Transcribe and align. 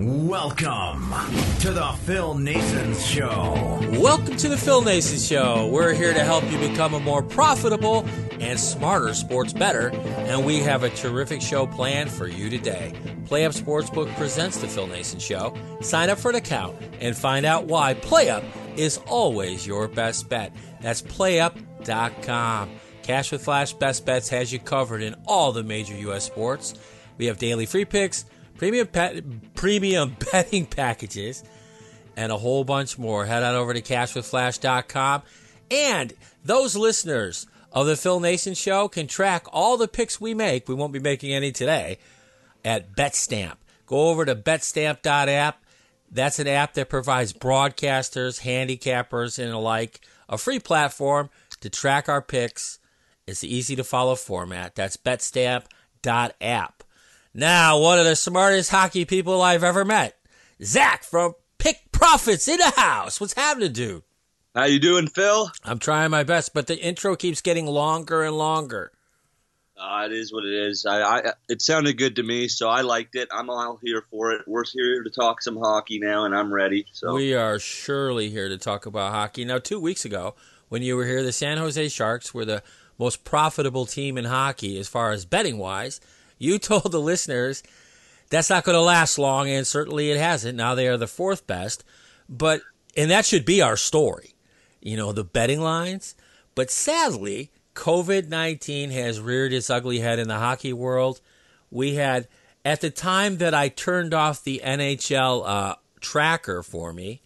Welcome 0.00 1.12
to 1.58 1.72
the 1.72 1.92
Phil 2.04 2.36
Naessens 2.36 3.04
Show. 3.04 4.00
Welcome 4.00 4.36
to 4.36 4.48
the 4.48 4.56
Phil 4.56 4.80
Naessens 4.80 5.28
Show. 5.28 5.66
We're 5.72 5.92
here 5.92 6.14
to 6.14 6.20
help 6.20 6.48
you 6.52 6.58
become 6.58 6.94
a 6.94 7.00
more 7.00 7.20
profitable 7.20 8.06
and 8.38 8.60
smarter 8.60 9.12
sports 9.12 9.52
better, 9.52 9.88
and 9.88 10.46
we 10.46 10.60
have 10.60 10.84
a 10.84 10.90
terrific 10.90 11.42
show 11.42 11.66
planned 11.66 12.12
for 12.12 12.28
you 12.28 12.48
today. 12.48 12.92
PlayUp 13.24 13.60
Sportsbook 13.60 14.14
presents 14.14 14.58
the 14.58 14.68
Phil 14.68 14.86
Naessens 14.86 15.20
Show. 15.20 15.56
Sign 15.80 16.10
up 16.10 16.18
for 16.18 16.28
an 16.28 16.36
account 16.36 16.76
and 17.00 17.16
find 17.16 17.44
out 17.44 17.64
why 17.64 17.94
PlayUp 17.94 18.44
is 18.76 18.98
always 19.08 19.66
your 19.66 19.88
best 19.88 20.28
bet. 20.28 20.52
That's 20.80 21.02
playup.com. 21.02 22.70
Cash 23.02 23.32
with 23.32 23.42
Flash 23.42 23.72
Best 23.72 24.06
Bets 24.06 24.28
has 24.28 24.52
you 24.52 24.60
covered 24.60 25.02
in 25.02 25.16
all 25.26 25.50
the 25.50 25.64
major 25.64 25.96
U.S. 25.96 26.22
sports. 26.22 26.74
We 27.16 27.26
have 27.26 27.38
daily 27.38 27.66
free 27.66 27.84
picks 27.84 28.26
premium 28.58 28.86
pet, 28.88 29.54
premium 29.54 30.16
betting 30.32 30.66
packages, 30.66 31.42
and 32.16 32.30
a 32.30 32.36
whole 32.36 32.64
bunch 32.64 32.98
more. 32.98 33.24
Head 33.24 33.42
on 33.42 33.54
over 33.54 33.72
to 33.72 33.80
cashwithflash.com. 33.80 35.22
And 35.70 36.12
those 36.44 36.76
listeners 36.76 37.46
of 37.72 37.86
the 37.86 37.96
Phil 37.96 38.20
Naessens 38.20 38.56
Show 38.56 38.88
can 38.88 39.06
track 39.06 39.46
all 39.52 39.76
the 39.76 39.88
picks 39.88 40.20
we 40.20 40.34
make. 40.34 40.68
We 40.68 40.74
won't 40.74 40.92
be 40.92 40.98
making 40.98 41.32
any 41.32 41.52
today 41.52 41.98
at 42.64 42.94
BetStamp. 42.94 43.56
Go 43.86 44.08
over 44.08 44.24
to 44.24 44.34
betstamp.app. 44.34 45.62
That's 46.10 46.38
an 46.38 46.46
app 46.46 46.74
that 46.74 46.88
provides 46.88 47.32
broadcasters, 47.32 48.40
handicappers, 48.40 49.38
and 49.38 49.52
the 49.52 49.58
like 49.58 50.00
a 50.28 50.38
free 50.38 50.58
platform 50.58 51.30
to 51.60 51.70
track 51.70 52.08
our 52.08 52.22
picks. 52.22 52.78
It's 53.26 53.40
the 53.40 53.54
easy 53.54 53.76
to 53.76 53.84
follow 53.84 54.14
format. 54.14 54.74
That's 54.74 54.96
betstamp.app. 54.96 56.77
Now, 57.38 57.78
one 57.78 58.00
of 58.00 58.04
the 58.04 58.16
smartest 58.16 58.68
hockey 58.68 59.04
people 59.04 59.40
I've 59.42 59.62
ever 59.62 59.84
met, 59.84 60.18
Zach 60.60 61.04
from 61.04 61.34
PickProfits 61.60 62.48
in 62.48 62.56
the 62.56 62.72
house. 62.76 63.20
What's 63.20 63.34
happening, 63.34 63.72
dude? 63.72 64.02
How 64.56 64.64
you 64.64 64.80
doing, 64.80 65.06
Phil? 65.06 65.48
I'm 65.62 65.78
trying 65.78 66.10
my 66.10 66.24
best, 66.24 66.52
but 66.52 66.66
the 66.66 66.76
intro 66.76 67.14
keeps 67.14 67.40
getting 67.40 67.66
longer 67.66 68.24
and 68.24 68.36
longer. 68.36 68.90
Uh, 69.80 70.06
it 70.06 70.12
is 70.14 70.32
what 70.32 70.46
it 70.46 70.52
is. 70.52 70.84
I, 70.84 71.00
I, 71.00 71.32
it 71.48 71.62
sounded 71.62 71.96
good 71.96 72.16
to 72.16 72.24
me, 72.24 72.48
so 72.48 72.68
I 72.68 72.80
liked 72.80 73.14
it. 73.14 73.28
I'm 73.30 73.50
all 73.50 73.78
here 73.84 74.02
for 74.10 74.32
it. 74.32 74.42
We're 74.48 74.64
here 74.64 75.04
to 75.04 75.10
talk 75.10 75.40
some 75.40 75.58
hockey 75.58 76.00
now, 76.00 76.24
and 76.24 76.34
I'm 76.34 76.52
ready. 76.52 76.86
So 76.90 77.14
we 77.14 77.34
are 77.34 77.60
surely 77.60 78.30
here 78.30 78.48
to 78.48 78.58
talk 78.58 78.84
about 78.84 79.12
hockey. 79.12 79.44
Now, 79.44 79.60
two 79.60 79.78
weeks 79.78 80.04
ago, 80.04 80.34
when 80.70 80.82
you 80.82 80.96
were 80.96 81.06
here, 81.06 81.22
the 81.22 81.30
San 81.30 81.58
Jose 81.58 81.88
Sharks 81.90 82.34
were 82.34 82.44
the 82.44 82.64
most 82.98 83.22
profitable 83.22 83.86
team 83.86 84.18
in 84.18 84.24
hockey 84.24 84.76
as 84.80 84.88
far 84.88 85.12
as 85.12 85.24
betting 85.24 85.58
wise. 85.58 86.00
You 86.38 86.58
told 86.58 86.92
the 86.92 87.00
listeners 87.00 87.62
that's 88.30 88.50
not 88.50 88.64
going 88.64 88.74
to 88.74 88.82
last 88.82 89.18
long, 89.18 89.48
and 89.48 89.66
certainly 89.66 90.10
it 90.10 90.18
hasn't. 90.18 90.56
Now 90.56 90.74
they 90.74 90.88
are 90.88 90.96
the 90.96 91.06
fourth 91.06 91.46
best, 91.46 91.84
but 92.28 92.60
and 92.96 93.10
that 93.10 93.24
should 93.24 93.44
be 93.44 93.62
our 93.62 93.76
story, 93.76 94.34
you 94.80 94.96
know, 94.96 95.12
the 95.12 95.24
betting 95.24 95.60
lines. 95.60 96.14
But 96.54 96.70
sadly, 96.70 97.50
COVID 97.74 98.28
19 98.28 98.90
has 98.90 99.20
reared 99.20 99.52
its 99.52 99.70
ugly 99.70 100.00
head 100.00 100.18
in 100.18 100.28
the 100.28 100.38
hockey 100.38 100.72
world. 100.72 101.20
We 101.70 101.94
had, 101.94 102.26
at 102.64 102.80
the 102.80 102.90
time 102.90 103.38
that 103.38 103.54
I 103.54 103.68
turned 103.68 104.12
off 104.12 104.42
the 104.42 104.60
NHL 104.64 105.42
uh, 105.46 105.74
tracker 106.00 106.62
for 106.62 106.92
me, 106.92 107.22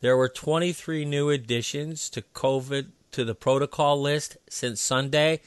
there 0.00 0.16
were 0.16 0.28
23 0.28 1.04
new 1.04 1.30
additions 1.30 2.08
to 2.10 2.22
COVID 2.34 2.88
to 3.12 3.24
the 3.24 3.34
protocol 3.34 4.00
list 4.00 4.36
since 4.48 4.80
Sunday. 4.80 5.40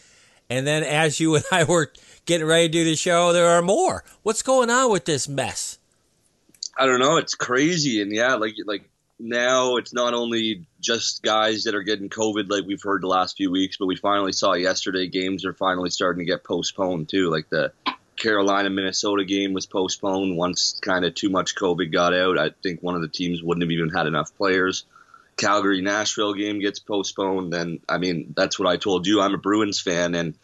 And 0.50 0.66
then 0.66 0.84
as 0.84 1.20
you 1.20 1.36
and 1.36 1.46
I 1.52 1.64
were 1.64 1.92
getting 2.26 2.48
ready 2.48 2.68
to 2.68 2.72
do 2.72 2.84
the 2.84 2.96
show, 2.96 3.34
there 3.34 3.48
are 3.48 3.62
more. 3.62 4.04
What's 4.24 4.42
going 4.42 4.70
on 4.70 4.92
with 4.92 5.06
this 5.06 5.28
mess? 5.28 5.80
I 6.78 6.86
don't 6.86 7.00
know. 7.00 7.18
It's 7.18 7.36
crazy, 7.36 8.02
and 8.02 8.12
yeah, 8.12 8.36
like 8.36 8.56
like 8.66 8.90
now 9.18 9.78
it's 9.78 9.94
not 9.94 10.14
only 10.14 10.68
just 10.82 11.24
guys 11.24 11.64
that 11.64 11.76
are 11.76 11.84
getting 11.84 12.10
COVID, 12.10 12.50
like 12.50 12.66
we've 12.66 12.82
heard 12.84 13.02
the 13.02 13.08
last 13.08 13.38
few 13.38 13.50
weeks, 13.50 13.78
but 13.78 13.86
we 13.86 13.96
finally 13.96 14.34
saw 14.34 14.54
yesterday 14.54 15.08
games 15.08 15.46
are 15.46 15.54
finally 15.54 15.90
starting 15.90 16.26
to 16.26 16.30
get 16.30 16.44
postponed 16.44 17.08
too. 17.08 17.30
Like 17.30 17.50
the 17.50 17.72
Carolina 18.18 18.70
Minnesota 18.70 19.24
game 19.24 19.54
was 19.54 19.66
postponed 19.66 20.36
once 20.36 20.80
kind 20.82 21.06
of 21.06 21.16
too 21.16 21.30
much 21.30 21.56
COVID 21.56 21.92
got 21.92 22.14
out. 22.14 22.38
I 22.38 22.52
think 22.62 22.82
one 22.82 22.96
of 22.96 23.02
the 23.02 23.08
teams 23.08 23.42
wouldn't 23.42 23.64
have 23.64 23.72
even 23.72 23.90
had 23.90 24.08
enough 24.08 24.36
players. 24.36 24.86
Calgary 25.38 25.82
Nashville 25.82 26.34
game 26.34 26.60
gets 26.60 26.80
postponed. 26.80 27.52
Then 27.52 27.80
I 27.88 27.98
mean 27.98 28.34
that's 28.36 28.58
what 28.58 28.68
I 28.68 28.78
told 28.78 29.08
you. 29.08 29.22
I'm 29.22 29.34
a 29.34 29.38
Bruins 29.40 29.80
fan, 29.80 30.16
and 30.16 30.36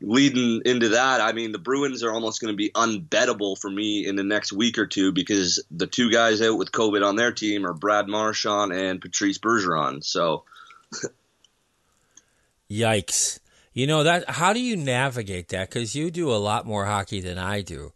leading 0.00 0.62
into 0.64 0.90
that, 0.90 1.20
I 1.20 1.32
mean, 1.32 1.52
the 1.52 1.58
Bruins 1.58 2.02
are 2.02 2.12
almost 2.12 2.40
going 2.40 2.52
to 2.52 2.56
be 2.56 2.70
unbettable 2.70 3.58
for 3.58 3.70
me 3.70 4.06
in 4.06 4.16
the 4.16 4.24
next 4.24 4.52
week 4.52 4.78
or 4.78 4.86
two 4.86 5.12
because 5.12 5.64
the 5.70 5.86
two 5.86 6.10
guys 6.10 6.42
out 6.42 6.58
with 6.58 6.72
COVID 6.72 7.06
on 7.06 7.16
their 7.16 7.32
team 7.32 7.66
are 7.66 7.72
Brad 7.72 8.08
Marchand 8.08 8.72
and 8.72 9.00
Patrice 9.00 9.38
Bergeron. 9.38 10.04
So, 10.04 10.44
yikes! 12.70 13.40
You 13.72 13.86
know 13.86 14.04
that. 14.04 14.28
How 14.30 14.52
do 14.52 14.60
you 14.60 14.76
navigate 14.76 15.48
that? 15.48 15.68
Because 15.68 15.94
you 15.94 16.10
do 16.10 16.30
a 16.30 16.36
lot 16.36 16.66
more 16.66 16.86
hockey 16.86 17.20
than 17.20 17.38
I 17.38 17.60
do. 17.60 17.92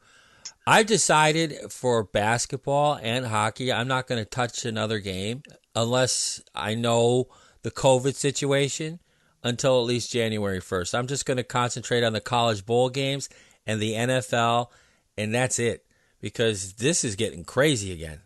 I've 0.66 0.86
decided 0.86 1.56
for 1.70 2.04
basketball 2.04 2.98
and 3.02 3.26
hockey, 3.26 3.72
I'm 3.72 3.88
not 3.88 4.06
going 4.06 4.22
to 4.22 4.28
touch 4.28 4.64
another 4.64 4.98
game 4.98 5.42
unless 5.74 6.42
I 6.54 6.74
know 6.74 7.28
the 7.62 7.70
COVID 7.70 8.14
situation 8.14 9.00
until 9.42 9.80
at 9.80 9.86
least 9.86 10.12
January 10.12 10.60
1st. 10.60 10.98
I'm 10.98 11.06
just 11.06 11.26
going 11.26 11.36
to 11.36 11.44
concentrate 11.44 12.04
on 12.04 12.12
the 12.12 12.20
college 12.20 12.66
bowl 12.66 12.90
games 12.90 13.28
and 13.66 13.80
the 13.80 13.94
NFL, 13.94 14.68
and 15.16 15.34
that's 15.34 15.58
it 15.58 15.84
because 16.20 16.74
this 16.74 17.04
is 17.04 17.16
getting 17.16 17.44
crazy 17.44 17.92
again. 17.92 18.20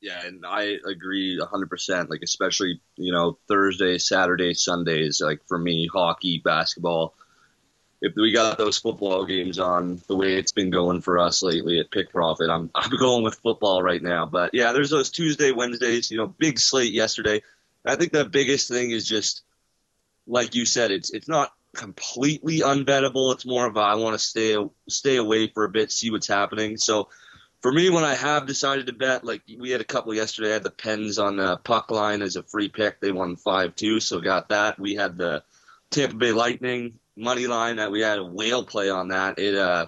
Yeah, 0.00 0.24
and 0.24 0.46
I 0.46 0.76
agree 0.86 1.38
100%. 1.38 2.08
Like, 2.08 2.20
especially, 2.22 2.80
you 2.96 3.12
know, 3.12 3.38
Thursday, 3.48 3.98
Saturday, 3.98 4.54
Sundays, 4.54 5.20
like 5.22 5.40
for 5.46 5.58
me, 5.58 5.88
hockey, 5.92 6.40
basketball. 6.42 7.14
If 8.02 8.14
we 8.16 8.32
got 8.32 8.56
those 8.56 8.78
football 8.78 9.26
games 9.26 9.58
on 9.58 10.00
the 10.06 10.16
way 10.16 10.36
it's 10.36 10.52
been 10.52 10.70
going 10.70 11.02
for 11.02 11.18
us 11.18 11.42
lately 11.42 11.80
at 11.80 11.90
PickProfit, 11.90 12.48
I'm, 12.48 12.70
I'm 12.74 12.96
going 12.96 13.24
with 13.24 13.34
football 13.36 13.82
right 13.82 14.02
now. 14.02 14.26
But 14.26 14.50
yeah, 14.54 14.72
there's 14.72 14.90
those 14.90 15.10
Tuesday, 15.10 15.52
Wednesdays, 15.52 16.10
you 16.10 16.16
know, 16.16 16.26
big 16.26 16.58
slate 16.58 16.92
yesterday. 16.92 17.42
I 17.84 17.96
think 17.96 18.12
the 18.12 18.24
biggest 18.24 18.68
thing 18.68 18.90
is 18.90 19.06
just 19.06 19.42
like 20.26 20.54
you 20.54 20.64
said, 20.64 20.90
it's 20.90 21.10
it's 21.10 21.28
not 21.28 21.52
completely 21.74 22.60
unbettable. 22.60 23.32
It's 23.32 23.44
more 23.44 23.66
of 23.66 23.76
a, 23.76 23.80
I 23.80 23.96
want 23.96 24.14
to 24.14 24.18
stay 24.18 24.56
stay 24.88 25.16
away 25.16 25.48
for 25.48 25.64
a 25.64 25.68
bit, 25.68 25.92
see 25.92 26.10
what's 26.10 26.28
happening. 26.28 26.76
So 26.76 27.08
for 27.60 27.70
me, 27.70 27.90
when 27.90 28.04
I 28.04 28.14
have 28.14 28.46
decided 28.46 28.86
to 28.86 28.92
bet, 28.92 29.24
like 29.24 29.42
we 29.58 29.70
had 29.70 29.80
a 29.80 29.84
couple 29.84 30.14
yesterday, 30.14 30.50
I 30.50 30.54
had 30.54 30.62
the 30.62 30.70
Pens 30.70 31.18
on 31.18 31.36
the 31.36 31.56
puck 31.58 31.90
line 31.90 32.22
as 32.22 32.36
a 32.36 32.42
free 32.42 32.68
pick. 32.68 33.00
They 33.00 33.12
won 33.12 33.36
five 33.36 33.76
two, 33.76 34.00
so 34.00 34.20
got 34.20 34.48
that. 34.48 34.78
We 34.78 34.94
had 34.94 35.18
the 35.18 35.42
Tampa 35.90 36.16
Bay 36.16 36.32
Lightning 36.32 36.98
money 37.16 37.46
line 37.46 37.76
that 37.76 37.90
we 37.90 38.00
had 38.00 38.18
a 38.18 38.24
whale 38.24 38.64
play 38.64 38.90
on 38.90 39.08
that. 39.08 39.38
It 39.38 39.54
uh, 39.54 39.86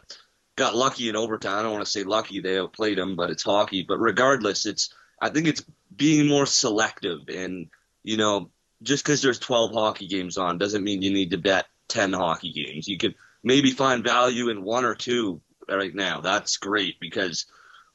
got 0.56 0.74
lucky 0.74 1.08
in 1.08 1.16
overtime. 1.16 1.58
I 1.58 1.62
don't 1.62 1.72
want 1.72 1.84
to 1.84 1.90
say 1.90 2.04
lucky 2.04 2.40
they 2.40 2.58
outplayed 2.58 2.98
them, 2.98 3.16
but 3.16 3.30
it's 3.30 3.42
hockey. 3.42 3.84
But 3.86 3.98
regardless, 3.98 4.66
it's 4.66 4.92
I 5.20 5.28
think 5.28 5.46
it's 5.46 5.64
being 5.94 6.28
more 6.28 6.46
selective 6.46 7.28
and 7.28 7.68
you 8.02 8.16
know 8.16 8.50
just 8.82 9.04
because 9.04 9.22
there's 9.22 9.38
12 9.38 9.72
hockey 9.72 10.08
games 10.08 10.38
on 10.38 10.58
doesn't 10.58 10.82
mean 10.82 11.02
you 11.02 11.12
need 11.12 11.30
to 11.30 11.38
bet 11.38 11.66
10 11.88 12.12
hockey 12.12 12.52
games. 12.52 12.88
You 12.88 12.98
could 12.98 13.14
maybe 13.42 13.70
find 13.70 14.04
value 14.04 14.48
in 14.48 14.64
one 14.64 14.84
or 14.84 14.94
two 14.94 15.40
right 15.68 15.94
now. 15.94 16.20
That's 16.20 16.56
great 16.56 16.98
because, 17.00 17.46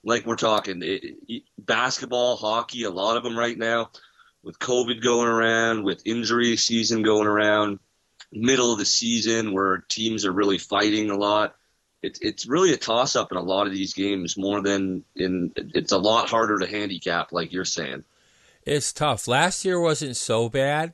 like 0.04 0.26
we're 0.26 0.36
talking, 0.36 0.82
it, 0.84 1.04
it, 1.28 1.44
basketball, 1.58 2.38
hockey, 2.38 2.84
a 2.84 2.90
lot 2.90 3.18
of 3.18 3.24
them 3.24 3.38
right 3.38 3.58
now, 3.58 3.90
with 4.44 4.60
COVID 4.60 5.02
going 5.02 5.28
around, 5.28 5.84
with 5.84 6.06
injury 6.06 6.56
season 6.56 7.02
going 7.02 7.28
around, 7.28 7.80
middle 8.32 8.72
of 8.72 8.80
the 8.80 8.86
season 8.86 9.54
where 9.54 9.84
teams 9.90 10.26
are 10.26 10.32
really 10.32 10.58
fighting 10.58 11.10
a 11.10 11.18
lot. 11.18 11.56
it's 12.04 12.20
it's 12.22 12.46
really 12.46 12.74
a 12.74 12.78
toss 12.78 13.16
up 13.16 13.32
in 13.32 13.38
a 13.38 13.42
lot 13.42 13.68
of 13.68 13.74
these 13.74 13.94
games 13.94 14.38
more 14.38 14.62
than 14.62 15.04
in 15.16 15.52
it's 15.56 15.92
a 15.92 15.98
lot 15.98 16.30
harder 16.30 16.60
to 16.60 16.68
handicap 16.68 17.32
like 17.32 17.54
you're 17.54 17.66
saying. 17.66 18.04
It's 18.64 18.92
tough. 18.92 19.28
Last 19.28 19.64
year 19.64 19.80
wasn't 19.80 20.18
so 20.18 20.50
bad. 20.50 20.94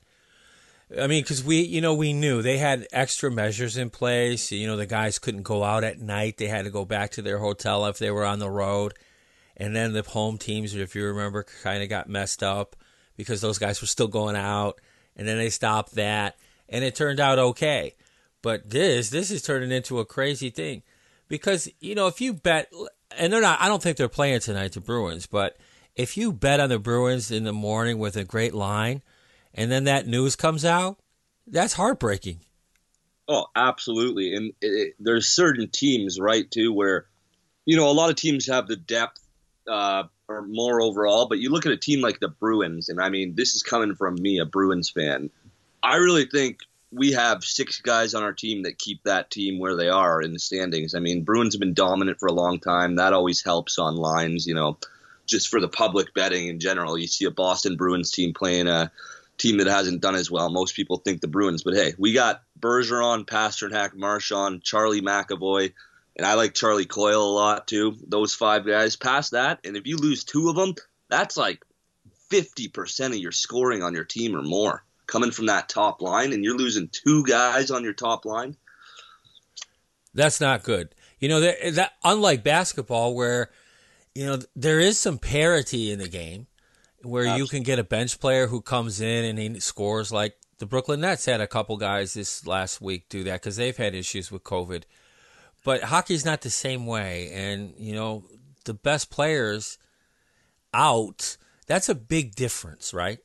I 1.00 1.08
mean, 1.08 1.24
because 1.24 1.44
we, 1.44 1.62
you 1.62 1.82
know, 1.82 1.96
we 1.96 2.14
knew 2.14 2.42
they 2.42 2.60
had 2.60 2.88
extra 2.92 3.32
measures 3.32 3.78
in 3.78 3.90
place. 3.90 4.52
You 4.52 4.68
know, 4.68 4.78
the 4.78 4.86
guys 4.86 5.18
couldn't 5.18 5.42
go 5.42 5.64
out 5.64 5.84
at 5.84 6.00
night; 6.00 6.38
they 6.38 6.48
had 6.48 6.66
to 6.66 6.72
go 6.72 6.86
back 6.86 7.12
to 7.12 7.22
their 7.22 7.40
hotel 7.40 7.86
if 7.88 7.98
they 7.98 8.12
were 8.12 8.26
on 8.26 8.40
the 8.40 8.50
road. 8.50 8.94
And 9.58 9.76
then 9.76 9.94
the 9.94 10.04
home 10.04 10.38
teams, 10.38 10.76
if 10.76 10.96
you 10.96 11.06
remember, 11.06 11.44
kind 11.64 11.84
of 11.84 11.90
got 11.90 12.10
messed 12.10 12.44
up 12.44 12.76
because 13.18 13.42
those 13.42 13.60
guys 13.60 13.82
were 13.82 13.88
still 13.88 14.08
going 14.08 14.36
out, 14.36 14.80
and 15.16 15.28
then 15.28 15.38
they 15.38 15.50
stopped 15.50 15.96
that, 15.96 16.38
and 16.69 16.83
it 16.83 16.95
turned 16.95 17.19
out 17.19 17.39
okay. 17.39 17.95
But 18.42 18.69
this, 18.69 19.10
this 19.10 19.31
is 19.31 19.42
turning 19.42 19.71
into 19.71 20.00
a 20.00 20.06
crazy 20.06 20.50
thing 20.50 20.83
because 21.27 21.69
you 21.80 21.95
know 21.95 22.07
if 22.07 22.21
you 22.21 22.33
bet, 22.33 22.71
and 23.18 23.31
they're 23.31 23.42
not, 23.42 23.62
I 23.62 23.68
don't 23.68 23.81
think 23.81 23.98
they're 23.98 24.10
playing 24.10 24.42
tonight, 24.42 24.74
the 24.74 24.81
Bruins, 24.81 25.25
but 25.25 25.57
if 25.95 26.18
you 26.18 26.33
bet 26.33 26.60
on 26.60 26.69
the 26.69 26.80
Bruins 26.80 27.31
in 27.31 27.44
the 27.44 27.54
morning 27.54 28.00
with 28.00 28.18
a 28.18 28.24
great 28.24 28.54
line, 28.54 29.01
and 29.54 29.71
then 29.71 29.83
that 29.86 30.07
news 30.07 30.36
comes 30.36 30.65
out, 30.65 30.98
that's 31.48 31.74
heartbreaking. 31.74 32.39
Oh, 33.27 33.45
absolutely. 33.56 34.36
And 34.36 34.54
it, 34.62 34.68
it, 34.68 34.94
there's 35.00 35.27
certain 35.27 35.69
teams, 35.69 36.19
right, 36.19 36.50
too, 36.50 36.74
where 36.74 37.06
you 37.65 37.77
know 37.77 37.89
a 37.89 37.94
lot 37.94 38.10
of 38.10 38.15
teams 38.15 38.48
have 38.48 38.68
the 38.68 38.75
depth 38.75 39.19
uh, 39.68 40.04
or 40.27 40.42
more 40.42 40.81
overall, 40.81 41.27
but 41.27 41.39
you 41.39 41.50
look 41.50 41.65
at 41.65 41.71
a 41.71 41.77
team 41.77 42.01
like 42.01 42.19
the 42.19 42.27
Bruins, 42.27 42.89
and 42.89 43.00
I 43.00 43.10
mean, 43.10 43.36
this 43.36 43.56
is 43.56 43.63
coming 43.63 43.95
from 43.95 44.15
me, 44.15 44.39
a 44.39 44.45
Bruins 44.45 44.89
fan. 44.89 45.30
I 45.84 45.98
really 45.98 46.26
think 46.26 46.60
we 46.92 47.12
have 47.12 47.44
six 47.44 47.82
guys 47.82 48.14
on 48.14 48.24
our 48.24 48.32
team 48.32 48.64
that 48.64 48.78
keep 48.78 49.04
that 49.04 49.30
team 49.30 49.60
where 49.60 49.76
they 49.76 49.90
are 49.90 50.22
in 50.22 50.32
the 50.32 50.40
standings. 50.40 50.96
I 50.96 51.00
mean, 51.00 51.24
Bruins 51.24 51.56
have 51.56 51.60
been 51.60 51.74
dominant 51.74 52.20
for 52.20 52.28
a 52.28 52.34
long 52.34 52.60
time. 52.60 52.96
That 52.96 53.14
always 53.14 53.44
helps 53.44 53.78
on 53.78 53.98
lines, 53.98 54.48
you 54.48 54.54
know, 54.54 54.78
just 55.26 55.50
for 55.50 55.60
the 55.60 55.68
public 55.68 56.14
betting 56.14 56.48
in 56.48 56.60
general. 56.60 56.98
You 56.98 57.08
see 57.08 57.26
a 57.26 57.32
Boston 57.32 57.76
Bruins 57.76 58.12
team 58.12 58.34
playing 58.34 58.68
a 58.68 58.92
team 59.38 59.58
that 59.58 59.68
hasn't 59.68 60.02
done 60.02 60.16
as 60.16 60.32
well. 60.32 60.50
Most 60.50 60.76
people 60.76 60.98
think 60.98 61.20
the 61.20 61.28
Bruins, 61.28 61.64
but 61.64 61.74
hey, 61.74 61.94
we 61.98 62.14
got 62.14 62.44
Bergeron, 62.60 63.26
Pastrnak, 63.26 63.94
Marchand, 63.96 64.64
Charlie 64.64 65.02
McAvoy, 65.02 65.74
and 66.16 66.26
I 66.26 66.36
like 66.36 66.54
Charlie 66.54 66.86
Coyle 66.86 67.24
a 67.24 67.34
lot 67.34 67.68
too. 67.68 67.98
Those 68.08 68.34
five 68.34 68.66
guys. 68.66 68.96
Past 68.96 69.32
that, 69.32 69.60
and 69.66 69.76
if 69.76 69.88
you 69.88 69.98
lose 69.98 70.24
two 70.24 70.50
of 70.50 70.56
them, 70.56 70.76
that's 71.10 71.36
like 71.36 71.66
50% 72.32 73.08
of 73.08 73.16
your 73.16 73.32
scoring 73.32 73.84
on 73.84 73.94
your 73.94 74.06
team 74.06 74.36
or 74.36 74.44
more 74.44 74.84
coming 75.13 75.30
from 75.30 75.45
that 75.45 75.69
top 75.69 76.01
line, 76.01 76.33
and 76.33 76.44
you're 76.44 76.57
losing 76.57 76.89
two 76.92 77.24
guys 77.24 77.69
on 77.69 77.83
your 77.83 77.94
top 77.94 78.25
line. 78.25 78.57
That's 80.15 80.42
not 80.42 80.63
good. 80.63 80.95
You 81.19 81.30
know 81.30 81.39
that, 81.39 81.75
that 81.75 81.94
unlike 82.04 82.44
basketball, 82.44 83.13
where 83.13 83.51
you 84.15 84.25
know 84.25 84.39
there 84.56 84.80
is 84.80 85.00
some 85.00 85.19
parity 85.19 85.92
in 85.92 86.00
the 86.00 86.10
game, 86.10 86.48
where 87.04 87.25
Absolutely. 87.25 87.44
you 87.44 87.48
can 87.48 87.63
get 87.63 87.80
a 87.80 87.83
bench 87.83 88.19
player 88.19 88.48
who 88.48 88.60
comes 88.60 89.00
in 89.00 89.24
and 89.24 89.38
he 89.38 89.60
scores 89.60 90.12
like 90.12 90.36
the 90.57 90.65
Brooklyn 90.65 91.01
Nets 91.01 91.25
had 91.25 91.42
a 91.42 91.48
couple 91.48 91.77
guys 91.77 92.15
this 92.15 92.48
last 92.48 92.81
week 92.81 93.07
do 93.07 93.24
that 93.25 93.42
because 93.42 93.56
they've 93.56 93.77
had 93.77 93.94
issues 93.94 94.31
with 94.31 94.44
COVID. 94.44 94.83
But 95.63 95.83
hockey's 95.83 96.25
not 96.25 96.42
the 96.42 96.50
same 96.50 96.88
way, 96.88 97.30
and 97.31 97.75
you 97.77 97.94
know 97.94 98.25
the 98.65 98.74
best 98.74 99.12
players 99.12 99.77
out. 100.74 101.38
That's 101.68 101.88
a 101.88 101.95
big 101.95 102.33
difference, 102.33 102.95
right? 102.95 103.19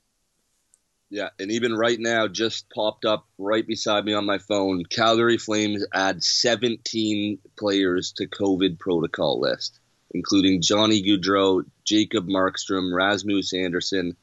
Yeah, 1.10 1.30
and 1.38 1.50
even 1.50 1.74
right 1.74 1.98
now, 1.98 2.28
just 2.28 2.68
popped 2.68 3.06
up 3.06 3.26
right 3.38 3.66
beside 3.66 4.04
me 4.04 4.12
on 4.12 4.26
my 4.26 4.38
phone. 4.38 4.84
Calgary 4.84 5.38
Flames 5.38 5.84
add 5.94 6.22
17 6.22 7.38
players 7.56 8.12
to 8.12 8.26
COVID 8.26 8.78
protocol 8.78 9.40
list, 9.40 9.80
including 10.10 10.60
Johnny 10.60 11.02
Gaudreau, 11.02 11.64
Jacob 11.84 12.28
Markstrom, 12.28 12.94
Rasmus 12.94 13.54
Andersson. 13.54 14.16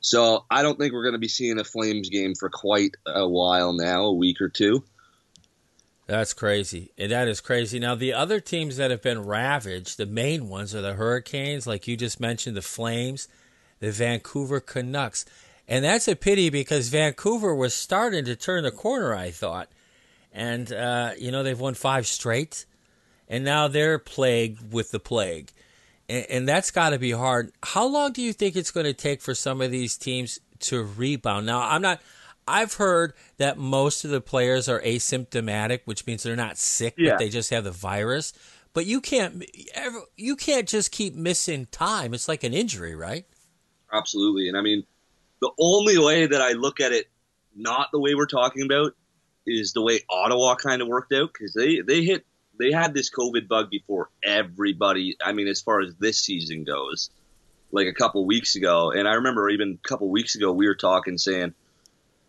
So 0.00 0.44
I 0.48 0.62
don't 0.62 0.78
think 0.78 0.92
we're 0.92 1.02
going 1.02 1.14
to 1.14 1.18
be 1.18 1.28
seeing 1.28 1.58
a 1.58 1.64
Flames 1.64 2.10
game 2.10 2.34
for 2.34 2.48
quite 2.48 2.94
a 3.06 3.28
while 3.28 3.72
now, 3.72 4.04
a 4.04 4.12
week 4.12 4.40
or 4.40 4.48
two. 4.48 4.84
That's 6.06 6.34
crazy. 6.34 6.92
And 6.98 7.10
that 7.10 7.28
is 7.28 7.40
crazy. 7.40 7.78
Now, 7.78 7.94
the 7.94 8.12
other 8.12 8.38
teams 8.38 8.76
that 8.76 8.90
have 8.90 9.02
been 9.02 9.24
ravaged, 9.24 9.96
the 9.96 10.06
main 10.06 10.48
ones 10.48 10.74
are 10.74 10.82
the 10.82 10.92
Hurricanes, 10.92 11.66
like 11.66 11.88
you 11.88 11.96
just 11.96 12.20
mentioned, 12.20 12.56
the 12.56 12.62
Flames, 12.62 13.26
the 13.80 13.90
Vancouver 13.90 14.60
Canucks. 14.60 15.24
And 15.66 15.84
that's 15.84 16.08
a 16.08 16.16
pity 16.16 16.50
because 16.50 16.88
Vancouver 16.88 17.54
was 17.54 17.74
starting 17.74 18.24
to 18.26 18.36
turn 18.36 18.64
the 18.64 18.70
corner, 18.70 19.14
I 19.14 19.30
thought. 19.30 19.68
And, 20.32 20.70
uh, 20.72 21.12
you 21.18 21.30
know, 21.30 21.42
they've 21.42 21.58
won 21.58 21.74
five 21.74 22.06
straight. 22.06 22.66
And 23.28 23.44
now 23.44 23.68
they're 23.68 23.98
plagued 23.98 24.72
with 24.72 24.90
the 24.90 25.00
plague. 25.00 25.50
And, 26.08 26.26
and 26.28 26.48
that's 26.48 26.70
got 26.70 26.90
to 26.90 26.98
be 26.98 27.12
hard. 27.12 27.52
How 27.62 27.86
long 27.86 28.12
do 28.12 28.20
you 28.20 28.32
think 28.32 28.56
it's 28.56 28.70
going 28.70 28.84
to 28.84 28.92
take 28.92 29.22
for 29.22 29.34
some 29.34 29.60
of 29.60 29.70
these 29.70 29.96
teams 29.96 30.38
to 30.60 30.82
rebound? 30.82 31.46
Now, 31.46 31.62
I'm 31.62 31.82
not. 31.82 32.00
I've 32.46 32.74
heard 32.74 33.14
that 33.38 33.56
most 33.56 34.04
of 34.04 34.10
the 34.10 34.20
players 34.20 34.68
are 34.68 34.80
asymptomatic, 34.82 35.80
which 35.86 36.06
means 36.06 36.22
they're 36.22 36.36
not 36.36 36.58
sick, 36.58 36.94
yeah. 36.98 37.12
but 37.12 37.20
they 37.20 37.30
just 37.30 37.48
have 37.48 37.64
the 37.64 37.70
virus. 37.70 38.34
But 38.74 38.84
you 38.84 39.00
can't 39.00 39.44
you 40.16 40.36
can't 40.36 40.68
just 40.68 40.92
keep 40.92 41.14
missing 41.14 41.66
time. 41.70 42.12
It's 42.12 42.28
like 42.28 42.44
an 42.44 42.52
injury, 42.52 42.94
right? 42.94 43.24
Absolutely. 43.90 44.48
And 44.48 44.58
I 44.58 44.60
mean, 44.60 44.84
the 45.44 45.50
only 45.58 45.98
way 45.98 46.26
that 46.26 46.40
I 46.40 46.52
look 46.52 46.80
at 46.80 46.92
it, 46.92 47.06
not 47.54 47.88
the 47.92 48.00
way 48.00 48.14
we're 48.14 48.24
talking 48.24 48.62
about, 48.62 48.94
is 49.46 49.74
the 49.74 49.82
way 49.82 50.00
Ottawa 50.08 50.54
kind 50.54 50.80
of 50.80 50.88
worked 50.88 51.12
out 51.12 51.34
because 51.34 51.52
they 51.52 51.80
they 51.80 52.02
hit 52.02 52.24
they 52.58 52.72
had 52.72 52.94
this 52.94 53.10
COVID 53.10 53.46
bug 53.46 53.68
before 53.68 54.08
everybody. 54.22 55.18
I 55.22 55.32
mean, 55.32 55.46
as 55.48 55.60
far 55.60 55.82
as 55.82 55.94
this 55.96 56.18
season 56.18 56.64
goes, 56.64 57.10
like 57.72 57.88
a 57.88 57.92
couple 57.92 58.24
weeks 58.24 58.56
ago, 58.56 58.90
and 58.90 59.06
I 59.06 59.14
remember 59.14 59.50
even 59.50 59.78
a 59.84 59.88
couple 59.88 60.08
weeks 60.08 60.34
ago 60.34 60.50
we 60.50 60.66
were 60.66 60.74
talking 60.74 61.18
saying, 61.18 61.52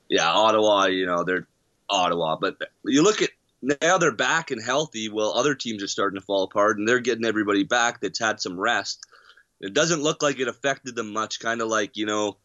yeah, 0.10 0.30
Ottawa, 0.30 0.88
you 0.88 1.06
know, 1.06 1.24
they're 1.24 1.48
Ottawa, 1.90 2.36
but 2.36 2.58
you 2.84 3.02
look 3.02 3.22
at 3.22 3.30
now 3.62 3.98
they're 3.98 4.12
back 4.12 4.52
and 4.52 4.62
healthy. 4.62 5.08
Well, 5.08 5.32
other 5.32 5.56
teams 5.56 5.84
are 5.84 5.88
starting 5.88 6.20
to 6.20 6.26
fall 6.26 6.44
apart, 6.44 6.80
and 6.80 6.86
they're 6.86 7.00
getting 7.00 7.26
everybody 7.26 7.64
back 7.64 8.02
that's 8.02 8.20
had 8.20 8.42
some 8.42 8.60
rest. 8.60 9.06
It 9.62 9.74
doesn't 9.74 10.04
look 10.04 10.22
like 10.22 10.38
it 10.40 10.50
affected 10.50 10.96
them 10.96 11.14
much. 11.14 11.40
Kind 11.40 11.62
of 11.62 11.70
like 11.70 11.96
you 11.96 12.06
know 12.06 12.36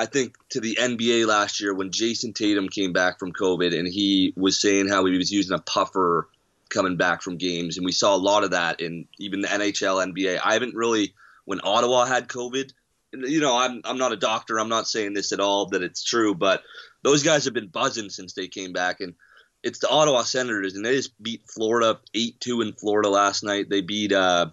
I 0.00 0.06
think 0.06 0.34
to 0.48 0.60
the 0.60 0.78
NBA 0.80 1.26
last 1.26 1.60
year 1.60 1.74
when 1.74 1.90
Jayson 1.90 2.32
Tatum 2.32 2.70
came 2.70 2.94
back 2.94 3.18
from 3.18 3.34
COVID 3.34 3.78
and 3.78 3.86
he 3.86 4.32
was 4.34 4.58
saying 4.58 4.88
how 4.88 5.04
he 5.04 5.18
was 5.18 5.30
using 5.30 5.54
a 5.54 5.60
puffer 5.60 6.26
coming 6.70 6.96
back 6.96 7.20
from 7.20 7.36
games, 7.36 7.76
and 7.76 7.84
we 7.84 7.92
saw 7.92 8.16
a 8.16 8.16
lot 8.16 8.42
of 8.42 8.52
that 8.52 8.80
in 8.80 9.06
even 9.18 9.42
the 9.42 9.48
NHL, 9.48 10.02
NBA. 10.10 10.40
I 10.42 10.54
haven't 10.54 10.74
really 10.74 11.12
when 11.44 11.60
Ottawa 11.62 12.06
had 12.06 12.28
COVID. 12.28 12.72
You 13.12 13.40
know, 13.40 13.54
I'm 13.58 13.82
I'm 13.84 13.98
not 13.98 14.12
a 14.12 14.16
doctor. 14.16 14.58
I'm 14.58 14.70
not 14.70 14.88
saying 14.88 15.12
this 15.12 15.32
at 15.32 15.40
all 15.40 15.66
that 15.66 15.82
it's 15.82 16.02
true, 16.02 16.34
but 16.34 16.62
those 17.02 17.22
guys 17.22 17.44
have 17.44 17.52
been 17.52 17.68
buzzing 17.68 18.08
since 18.08 18.32
they 18.32 18.48
came 18.48 18.72
back, 18.72 19.00
and 19.00 19.14
it's 19.62 19.80
the 19.80 19.90
Ottawa 19.90 20.22
Senators, 20.22 20.76
and 20.76 20.82
they 20.86 20.96
just 20.96 21.22
beat 21.22 21.42
Florida 21.46 22.00
eight 22.14 22.40
two 22.40 22.62
in 22.62 22.72
Florida 22.72 23.10
last 23.10 23.44
night. 23.44 23.68
They 23.68 23.82
beat 23.82 24.14
uh, 24.14 24.46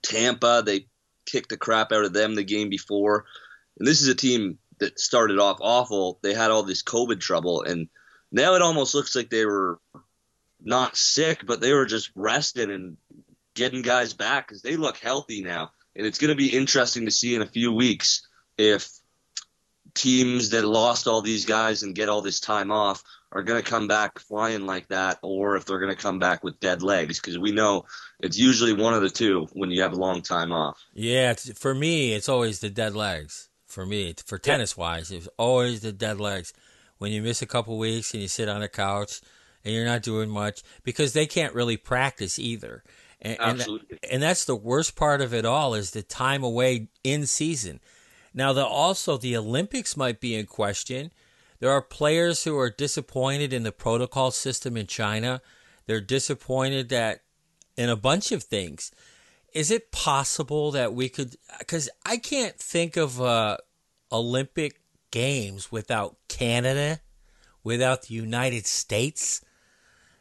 Tampa. 0.00 0.62
They 0.64 0.86
kicked 1.26 1.50
the 1.50 1.58
crap 1.58 1.92
out 1.92 2.06
of 2.06 2.14
them 2.14 2.34
the 2.34 2.44
game 2.44 2.70
before. 2.70 3.26
And 3.78 3.86
this 3.86 4.00
is 4.00 4.08
a 4.08 4.14
team 4.14 4.58
that 4.80 4.98
started 4.98 5.38
off 5.38 5.58
awful, 5.60 6.18
they 6.22 6.34
had 6.34 6.50
all 6.50 6.62
this 6.62 6.82
COVID 6.82 7.20
trouble, 7.20 7.62
and 7.62 7.88
now 8.32 8.54
it 8.54 8.62
almost 8.62 8.94
looks 8.94 9.14
like 9.14 9.30
they 9.30 9.44
were 9.44 9.78
not 10.62 10.96
sick, 10.96 11.46
but 11.46 11.60
they 11.60 11.72
were 11.72 11.86
just 11.86 12.10
resting 12.14 12.70
and 12.70 12.96
getting 13.54 13.82
guys 13.82 14.12
back 14.12 14.46
because 14.46 14.62
they 14.62 14.76
look 14.76 14.98
healthy 14.98 15.42
now. 15.42 15.70
And 15.96 16.06
it's 16.06 16.18
going 16.18 16.28
to 16.28 16.36
be 16.36 16.56
interesting 16.56 17.06
to 17.06 17.10
see 17.10 17.34
in 17.34 17.42
a 17.42 17.46
few 17.46 17.72
weeks 17.72 18.26
if 18.56 18.88
teams 19.94 20.50
that 20.50 20.64
lost 20.64 21.08
all 21.08 21.20
these 21.20 21.46
guys 21.46 21.82
and 21.82 21.94
get 21.94 22.08
all 22.08 22.22
this 22.22 22.40
time 22.40 22.70
off 22.70 23.02
are 23.32 23.42
going 23.42 23.62
to 23.62 23.68
come 23.68 23.88
back 23.88 24.18
flying 24.18 24.66
like 24.66 24.88
that, 24.88 25.18
or 25.22 25.56
if 25.56 25.64
they're 25.64 25.80
going 25.80 25.94
to 25.94 26.00
come 26.00 26.18
back 26.18 26.42
with 26.42 26.58
dead 26.60 26.82
legs, 26.82 27.20
because 27.20 27.38
we 27.38 27.52
know 27.52 27.84
it's 28.20 28.38
usually 28.38 28.72
one 28.72 28.94
of 28.94 29.02
the 29.02 29.10
two 29.10 29.46
when 29.52 29.70
you 29.70 29.82
have 29.82 29.92
a 29.92 29.96
long 29.96 30.22
time 30.22 30.52
off. 30.52 30.78
Yeah, 30.94 31.34
for 31.34 31.74
me, 31.74 32.12
it's 32.12 32.28
always 32.28 32.60
the 32.60 32.70
dead 32.70 32.94
legs 32.94 33.49
for 33.70 33.86
me. 33.86 34.14
For 34.24 34.38
tennis 34.38 34.76
wise, 34.76 35.10
it's 35.10 35.28
always 35.36 35.80
the 35.80 35.92
dead 35.92 36.20
legs. 36.20 36.52
When 36.98 37.12
you 37.12 37.22
miss 37.22 37.40
a 37.40 37.46
couple 37.46 37.78
weeks 37.78 38.12
and 38.12 38.22
you 38.22 38.28
sit 38.28 38.48
on 38.48 38.60
the 38.60 38.68
couch 38.68 39.20
and 39.64 39.74
you're 39.74 39.86
not 39.86 40.02
doing 40.02 40.28
much 40.28 40.62
because 40.82 41.12
they 41.12 41.26
can't 41.26 41.54
really 41.54 41.76
practice 41.76 42.38
either. 42.38 42.82
And, 43.22 43.38
Absolutely. 43.40 43.98
And, 44.02 44.12
and 44.12 44.22
that's 44.22 44.44
the 44.44 44.56
worst 44.56 44.96
part 44.96 45.20
of 45.20 45.32
it 45.32 45.44
all 45.44 45.74
is 45.74 45.92
the 45.92 46.02
time 46.02 46.42
away 46.42 46.88
in 47.02 47.26
season. 47.26 47.80
Now, 48.32 48.52
the, 48.52 48.64
also 48.64 49.16
the 49.16 49.36
Olympics 49.36 49.96
might 49.96 50.20
be 50.20 50.34
in 50.34 50.46
question. 50.46 51.10
There 51.58 51.70
are 51.70 51.82
players 51.82 52.44
who 52.44 52.58
are 52.58 52.70
disappointed 52.70 53.52
in 53.52 53.62
the 53.62 53.72
protocol 53.72 54.30
system 54.30 54.76
in 54.76 54.86
China. 54.86 55.42
They're 55.86 56.00
disappointed 56.00 56.88
that 56.90 57.22
in 57.76 57.88
a 57.88 57.96
bunch 57.96 58.32
of 58.32 58.42
things 58.42 58.92
is 59.52 59.70
it 59.70 59.92
possible 59.92 60.70
that 60.72 60.94
we 60.94 61.08
could? 61.08 61.36
Because 61.58 61.88
I 62.04 62.16
can't 62.16 62.56
think 62.56 62.96
of 62.96 63.20
uh, 63.20 63.58
Olympic 64.12 64.80
Games 65.10 65.72
without 65.72 66.16
Canada, 66.28 67.00
without 67.64 68.02
the 68.02 68.14
United 68.14 68.66
States. 68.66 69.42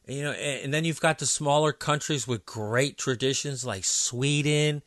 You 0.08 0.24
know, 0.24 0.32
and, 0.32 0.66
and 0.66 0.74
then 0.74 0.86
you've 0.86 1.02
got 1.02 1.20
the 1.20 1.26
smaller 1.26 1.72
countries 1.72 2.28
with 2.28 2.46
great 2.46 2.98
traditions 2.98 3.66
like 3.66 3.86
Sweden 3.86 4.82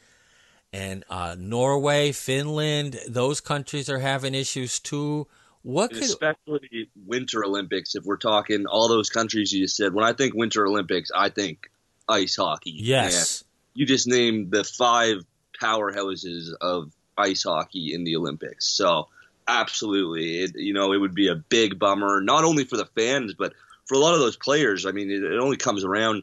and 0.72 1.04
uh, 1.08 1.36
Norway, 1.38 2.12
Finland. 2.12 2.98
Those 3.08 3.40
countries 3.40 3.88
are 3.88 4.00
having 4.00 4.34
issues 4.34 4.80
too. 4.80 5.28
What 5.62 5.92
could 5.92 6.02
especially 6.02 6.90
Winter 7.06 7.44
Olympics, 7.44 7.94
if 7.94 8.04
we're 8.04 8.16
talking 8.16 8.66
all 8.66 8.88
those 8.88 9.10
countries 9.10 9.52
you 9.52 9.64
just 9.64 9.76
said. 9.76 9.94
When 9.94 10.04
I 10.04 10.12
think 10.12 10.34
Winter 10.34 10.66
Olympics, 10.66 11.10
I 11.14 11.28
think 11.28 11.70
ice 12.08 12.34
hockey. 12.34 12.72
yes? 12.74 13.44
You 13.74 13.86
just 13.86 14.06
named 14.06 14.50
the 14.50 14.64
five 14.64 15.24
powerhouses 15.60 16.52
of 16.60 16.92
ice 17.16 17.44
hockey 17.44 17.94
in 17.94 18.04
the 18.04 18.16
Olympics. 18.16 18.66
So 18.66 19.08
absolutely, 19.46 20.40
it, 20.40 20.52
you 20.56 20.72
know, 20.72 20.92
it 20.92 20.98
would 20.98 21.14
be 21.14 21.28
a 21.28 21.34
big 21.34 21.78
bummer, 21.78 22.20
not 22.20 22.44
only 22.44 22.64
for 22.64 22.76
the 22.76 22.86
fans, 22.86 23.34
but 23.34 23.54
for 23.86 23.94
a 23.94 23.98
lot 23.98 24.14
of 24.14 24.20
those 24.20 24.36
players. 24.36 24.86
I 24.86 24.92
mean, 24.92 25.10
it, 25.10 25.22
it 25.22 25.38
only 25.38 25.56
comes 25.56 25.84
around 25.84 26.22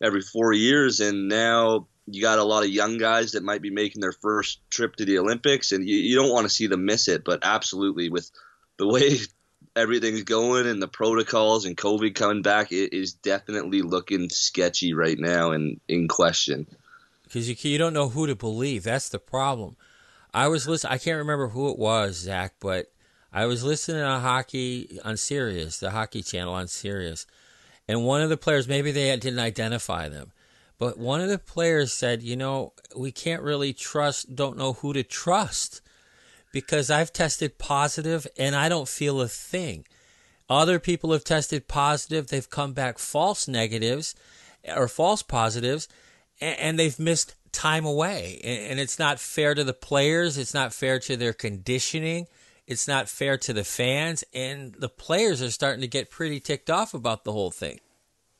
every 0.00 0.20
four 0.20 0.52
years, 0.52 1.00
and 1.00 1.28
now 1.28 1.86
you 2.06 2.22
got 2.22 2.38
a 2.38 2.44
lot 2.44 2.62
of 2.62 2.70
young 2.70 2.98
guys 2.98 3.32
that 3.32 3.42
might 3.42 3.62
be 3.62 3.70
making 3.70 4.00
their 4.00 4.12
first 4.12 4.60
trip 4.70 4.96
to 4.96 5.04
the 5.04 5.18
Olympics, 5.18 5.72
and 5.72 5.88
you, 5.88 5.96
you 5.96 6.16
don't 6.16 6.32
want 6.32 6.44
to 6.44 6.54
see 6.54 6.66
them 6.66 6.84
miss 6.84 7.08
it. 7.08 7.24
But 7.24 7.40
absolutely, 7.42 8.08
with 8.08 8.30
the 8.78 8.86
way 8.86 9.18
everything's 9.76 10.22
going 10.22 10.66
and 10.66 10.80
the 10.80 10.88
protocols 10.88 11.64
and 11.64 11.76
COVID 11.76 12.14
coming 12.14 12.42
back, 12.42 12.72
it 12.72 12.92
is 12.96 13.12
definitely 13.12 13.82
looking 13.82 14.30
sketchy 14.30 14.94
right 14.94 15.18
now 15.18 15.52
and 15.52 15.80
in 15.88 16.08
question. 16.08 16.66
Because 17.36 17.50
you 17.50 17.70
you 17.70 17.76
don't 17.76 17.92
know 17.92 18.08
who 18.08 18.26
to 18.26 18.34
believe. 18.34 18.84
That's 18.84 19.10
the 19.10 19.18
problem. 19.18 19.76
I 20.32 20.48
was 20.48 20.66
listening. 20.66 20.94
I 20.94 20.96
can't 20.96 21.18
remember 21.18 21.48
who 21.48 21.68
it 21.68 21.78
was, 21.78 22.16
Zach, 22.16 22.54
but 22.60 22.90
I 23.30 23.44
was 23.44 23.62
listening 23.62 24.00
to 24.00 24.20
hockey 24.20 24.98
on 25.04 25.18
Sirius, 25.18 25.78
the 25.78 25.90
hockey 25.90 26.22
channel 26.22 26.54
on 26.54 26.66
Sirius, 26.66 27.26
and 27.86 28.06
one 28.06 28.22
of 28.22 28.30
the 28.30 28.38
players, 28.38 28.66
maybe 28.66 28.90
they 28.90 29.14
didn't 29.18 29.38
identify 29.38 30.08
them, 30.08 30.32
but 30.78 30.98
one 30.98 31.20
of 31.20 31.28
the 31.28 31.36
players 31.36 31.92
said, 31.92 32.22
"You 32.22 32.36
know, 32.36 32.72
we 32.96 33.12
can't 33.12 33.42
really 33.42 33.74
trust. 33.74 34.34
Don't 34.34 34.56
know 34.56 34.72
who 34.72 34.94
to 34.94 35.02
trust." 35.02 35.82
Because 36.52 36.88
I've 36.88 37.12
tested 37.12 37.58
positive 37.58 38.26
and 38.38 38.56
I 38.56 38.70
don't 38.70 38.88
feel 38.88 39.20
a 39.20 39.28
thing. 39.28 39.84
Other 40.48 40.78
people 40.78 41.12
have 41.12 41.24
tested 41.24 41.68
positive, 41.68 42.28
they've 42.28 42.48
come 42.48 42.72
back 42.72 42.98
false 42.98 43.46
negatives 43.46 44.14
or 44.66 44.88
false 44.88 45.22
positives, 45.22 45.86
and 46.40 46.78
they've 46.78 46.98
missed 46.98 47.34
time 47.52 47.86
away. 47.86 48.40
And 48.44 48.78
it's 48.78 48.98
not 48.98 49.18
fair 49.18 49.54
to 49.54 49.64
the 49.64 49.72
players, 49.72 50.38
it's 50.38 50.54
not 50.54 50.72
fair 50.72 50.98
to 51.00 51.16
their 51.16 51.32
conditioning, 51.32 52.26
it's 52.66 52.86
not 52.86 53.08
fair 53.08 53.38
to 53.38 53.52
the 53.52 53.64
fans, 53.64 54.24
and 54.34 54.74
the 54.74 54.88
players 54.88 55.40
are 55.40 55.50
starting 55.50 55.80
to 55.80 55.88
get 55.88 56.10
pretty 56.10 56.40
ticked 56.40 56.70
off 56.70 56.94
about 56.94 57.24
the 57.24 57.32
whole 57.32 57.50
thing. 57.50 57.80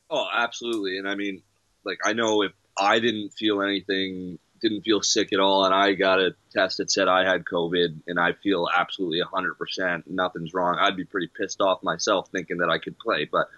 Oh, 0.09 0.27
absolutely. 0.33 0.97
And 0.97 1.07
I 1.07 1.15
mean, 1.15 1.41
like, 1.83 1.99
I 2.05 2.13
know 2.13 2.43
if 2.43 2.51
I 2.77 2.99
didn't 2.99 3.29
feel 3.29 3.61
anything, 3.61 4.39
didn't 4.61 4.81
feel 4.81 5.01
sick 5.01 5.33
at 5.33 5.39
all, 5.39 5.65
and 5.65 5.73
I 5.73 5.93
got 5.93 6.19
a 6.19 6.35
test 6.51 6.77
that 6.77 6.91
said 6.91 7.07
I 7.07 7.27
had 7.27 7.45
COVID, 7.45 8.01
and 8.07 8.19
I 8.19 8.33
feel 8.33 8.67
absolutely 8.73 9.21
100% 9.21 10.03
nothing's 10.07 10.53
wrong, 10.53 10.77
I'd 10.79 10.95
be 10.97 11.05
pretty 11.05 11.27
pissed 11.27 11.61
off 11.61 11.83
myself 11.83 12.29
thinking 12.31 12.57
that 12.57 12.69
I 12.69 12.79
could 12.79 12.97
play. 12.97 13.29
But, 13.31 13.49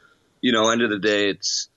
you 0.41 0.51
know, 0.51 0.69
end 0.69 0.81
of 0.81 0.89
the 0.89 0.99
day, 0.99 1.29
it's 1.29 1.68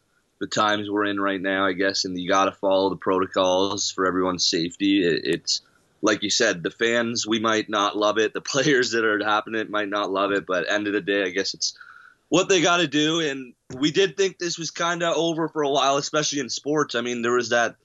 the 0.42 0.48
times 0.48 0.90
we're 0.90 1.04
in 1.04 1.20
right 1.20 1.40
now, 1.40 1.64
I 1.64 1.72
guess, 1.72 2.04
and 2.04 2.18
you 2.18 2.28
got 2.28 2.46
to 2.46 2.52
follow 2.52 2.90
the 2.90 2.96
protocols 2.96 3.92
for 3.92 4.08
everyone's 4.08 4.44
safety. 4.44 5.06
It, 5.06 5.20
it's, 5.22 5.60
like 6.02 6.24
you 6.24 6.30
said, 6.30 6.64
the 6.64 6.70
fans, 6.72 7.24
we 7.24 7.38
might 7.38 7.70
not 7.70 7.96
love 7.96 8.18
it. 8.18 8.34
The 8.34 8.40
players 8.52 8.90
that 8.90 9.04
are 9.04 9.24
happening 9.24 9.60
it 9.60 9.70
might 9.70 9.88
not 9.88 10.10
love 10.10 10.32
it, 10.32 10.44
but 10.44 10.68
end 10.68 10.88
of 10.88 10.94
the 10.94 11.00
day, 11.00 11.22
I 11.22 11.28
guess 11.28 11.54
it's 11.54 11.78
what 12.28 12.48
they 12.48 12.60
got 12.60 12.78
to 12.78 12.88
do. 12.88 13.20
And 13.20 13.54
we 13.72 13.92
did 13.92 14.16
think 14.16 14.36
this 14.36 14.58
was 14.58 14.72
kind 14.72 15.04
of 15.04 15.16
over 15.16 15.48
for 15.48 15.62
a 15.62 15.70
while, 15.70 15.96
especially 15.96 16.40
in 16.40 16.48
sports. 16.48 16.96
I 16.96 17.02
mean, 17.02 17.22
there 17.22 17.36
was 17.36 17.50
that 17.50 17.76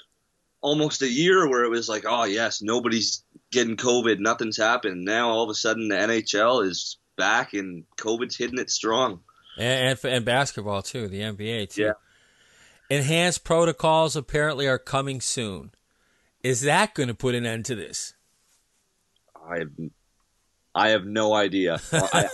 almost 0.59 1.03
a 1.03 1.07
year 1.07 1.47
where 1.47 1.63
it 1.63 1.69
was 1.69 1.87
like, 1.87 2.05
oh 2.07 2.23
yes, 2.23 2.63
nobody's 2.63 3.23
getting 3.51 3.77
COVID, 3.77 4.17
nothing's 4.17 4.57
happened. 4.57 5.05
Now 5.05 5.29
all 5.29 5.43
of 5.43 5.51
a 5.51 5.53
sudden 5.53 5.89
the 5.89 5.95
NHL 5.95 6.65
is 6.65 6.97
back 7.17 7.53
and 7.53 7.83
COVID's 7.97 8.35
hitting 8.35 8.57
it 8.57 8.71
strong. 8.71 9.19
And, 9.59 9.99
and, 10.03 10.11
and 10.11 10.25
basketball, 10.25 10.81
too, 10.81 11.07
the 11.07 11.21
NBA, 11.21 11.73
too. 11.75 11.83
Yeah. 11.83 11.91
Enhanced 12.89 13.43
protocols 13.43 14.15
apparently 14.15 14.67
are 14.67 14.79
coming 14.79 15.19
soon. 15.19 15.71
Is 16.41 16.61
that 16.61 16.93
going 16.93 17.07
to 17.09 17.13
put 17.13 17.35
an 17.35 17.45
end 17.45 17.65
to 17.65 17.75
this? 17.75 18.13
I 19.35 19.59
have, 19.59 19.69
I 20.73 20.89
have 20.89 21.05
no 21.05 21.33
idea. 21.33 21.79
I, 21.91 22.29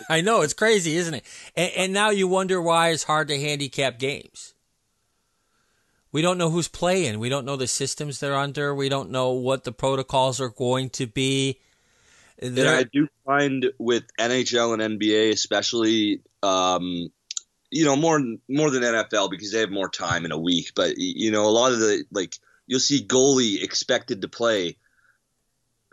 I 0.10 0.20
know 0.20 0.42
it's 0.42 0.52
crazy, 0.52 0.96
isn't 0.96 1.14
it? 1.14 1.24
And, 1.56 1.72
and 1.76 1.92
now 1.92 2.10
you 2.10 2.28
wonder 2.28 2.60
why 2.60 2.90
it's 2.90 3.04
hard 3.04 3.28
to 3.28 3.40
handicap 3.40 3.98
games. 3.98 4.54
We 6.12 6.22
don't 6.22 6.38
know 6.38 6.50
who's 6.50 6.68
playing. 6.68 7.18
We 7.18 7.28
don't 7.28 7.44
know 7.44 7.56
the 7.56 7.66
systems 7.66 8.20
they're 8.20 8.36
under. 8.36 8.74
We 8.74 8.88
don't 8.88 9.10
know 9.10 9.32
what 9.32 9.64
the 9.64 9.72
protocols 9.72 10.40
are 10.40 10.48
going 10.48 10.90
to 10.90 11.06
be. 11.06 11.60
And 12.38 12.56
They're- 12.56 12.74
I 12.74 12.84
do 12.84 13.08
find 13.24 13.66
with 13.78 14.04
NHL 14.18 14.78
and 14.78 14.98
NBA, 14.98 15.30
especially, 15.32 16.22
um, 16.42 17.10
you 17.70 17.84
know, 17.84 17.96
more 17.96 18.20
more 18.48 18.70
than 18.70 18.82
NFL 18.82 19.30
because 19.30 19.52
they 19.52 19.60
have 19.60 19.70
more 19.70 19.88
time 19.88 20.24
in 20.24 20.32
a 20.32 20.38
week. 20.38 20.72
But 20.74 20.94
you 20.98 21.30
know, 21.30 21.46
a 21.46 21.50
lot 21.50 21.72
of 21.72 21.78
the 21.78 22.04
like 22.10 22.36
you'll 22.66 22.80
see 22.80 23.04
goalie 23.04 23.62
expected 23.62 24.22
to 24.22 24.28
play 24.28 24.76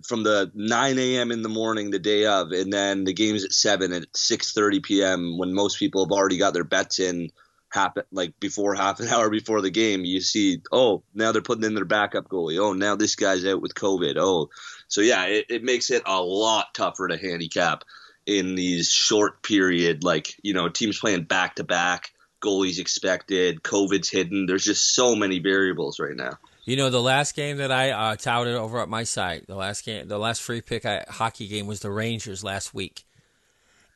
from 0.03 0.23
the 0.23 0.51
9 0.53 0.99
a.m. 0.99 1.31
in 1.31 1.43
the 1.43 1.49
morning 1.49 1.89
the 1.89 1.99
day 1.99 2.25
of, 2.25 2.51
and 2.51 2.73
then 2.73 3.05
the 3.05 3.13
game's 3.13 3.45
at 3.45 3.53
seven 3.53 3.93
at 3.93 4.11
6:30 4.13 4.83
p.m. 4.83 5.37
when 5.37 5.53
most 5.53 5.79
people 5.79 6.05
have 6.05 6.11
already 6.11 6.37
got 6.37 6.53
their 6.53 6.63
bets 6.63 6.99
in. 6.99 7.29
Happen 7.69 8.03
like 8.11 8.39
before 8.39 8.75
half 8.75 8.99
an 8.99 9.07
hour 9.11 9.31
before 9.31 9.61
the 9.61 9.71
game, 9.71 10.05
you 10.05 10.21
see, 10.21 10.61
oh, 10.71 11.01
now 11.15 11.31
they're 11.31 11.41
putting 11.41 11.63
in 11.63 11.73
their 11.73 11.85
backup 11.85 12.29
goalie. 12.29 12.59
Oh, 12.59 12.73
now 12.73 12.95
this 12.95 13.15
guy's 13.15 13.43
out 13.45 13.63
with 13.63 13.73
COVID. 13.73 14.15
Oh, 14.15 14.51
so 14.87 15.01
yeah, 15.01 15.25
it, 15.25 15.47
it 15.49 15.63
makes 15.63 15.89
it 15.89 16.03
a 16.05 16.21
lot 16.21 16.75
tougher 16.75 17.07
to 17.07 17.17
handicap 17.17 17.83
in 18.25 18.55
these 18.55 18.89
short 18.89 19.41
period, 19.43 20.03
like 20.03 20.35
you 20.43 20.53
know, 20.53 20.69
teams 20.69 20.99
playing 20.99 21.23
back 21.23 21.55
to 21.55 21.63
back, 21.63 22.11
goalies 22.41 22.79
expected, 22.79 23.63
COVID's 23.63 24.09
hidden. 24.09 24.45
There's 24.45 24.65
just 24.65 24.93
so 24.95 25.15
many 25.15 25.39
variables 25.39 25.99
right 25.99 26.15
now. 26.15 26.37
You 26.65 26.77
know, 26.77 26.89
the 26.89 27.01
last 27.01 27.35
game 27.35 27.57
that 27.57 27.71
I 27.73 27.91
uh, 27.91 28.15
touted 28.15 28.55
over 28.55 28.79
at 28.81 28.87
my 28.87 29.03
site, 29.03 29.47
the 29.47 29.55
last 29.55 29.83
game, 29.83 30.07
the 30.07 30.17
last 30.17 30.41
free 30.41 30.61
pick 30.61 30.85
I, 30.85 31.03
hockey 31.09 31.47
game 31.47 31.67
was 31.67 31.81
the 31.81 31.91
Rangers 31.91 32.41
last 32.43 32.73
week. 32.73 33.03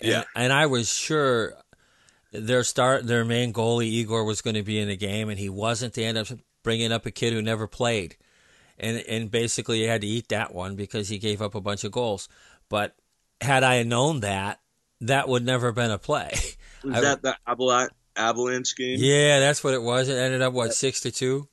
And, 0.02 0.10
Yeah. 0.10 0.24
and 0.36 0.52
I 0.52 0.66
was 0.66 0.92
sure 0.92 1.54
their 2.34 2.64
start, 2.64 3.08
their 3.08 3.24
main 3.24 3.54
goalie 3.54 3.86
Igor 3.86 4.26
was 4.26 4.42
going 4.42 4.56
to 4.56 4.64
be 4.64 4.80
in 4.80 4.90
the 4.90 4.98
game, 4.98 5.30
and 5.30 5.40
he 5.40 5.48
wasn't. 5.48 5.94
They 5.94 6.04
ended 6.04 6.30
up 6.30 6.40
bringing 6.62 6.92
up 6.92 7.06
a 7.06 7.12
kid 7.12 7.32
who 7.32 7.42
never 7.42 7.68
played, 7.68 8.18
and 8.78 8.98
and 9.08 9.32
basically 9.32 9.82
you 9.82 9.88
had 9.88 10.02
to 10.02 10.08
eat 10.08 10.28
that 10.28 10.54
one 10.54 10.76
because 10.76 11.08
he 11.08 11.18
gave 11.20 11.42
up 11.42 11.56
a 11.56 11.62
bunch 11.62 11.86
of 11.86 11.94
goals. 11.94 12.28
But 12.68 12.96
had 13.42 13.64
I 13.64 13.84
known 13.84 14.22
that, 14.22 14.60
that 15.02 15.28
would 15.30 15.46
never 15.46 15.68
have 15.68 15.76
been 15.76 15.92
a 15.92 15.98
play. 15.98 16.32
Was 16.84 16.94
I- 16.96 17.02
that 17.02 17.22
the 17.22 17.36
Avalanche, 17.46 17.92
Avalanche 18.16 18.76
game? 18.76 18.98
yeah, 19.00 19.40
that's 19.40 19.64
what 19.64 19.74
it 19.74 19.82
was. 19.82 20.10
It 20.10 20.18
ended 20.18 20.42
up 20.42 20.54
what 20.54 20.74
six 20.74 21.02
to 21.02 21.12
two. 21.12 21.48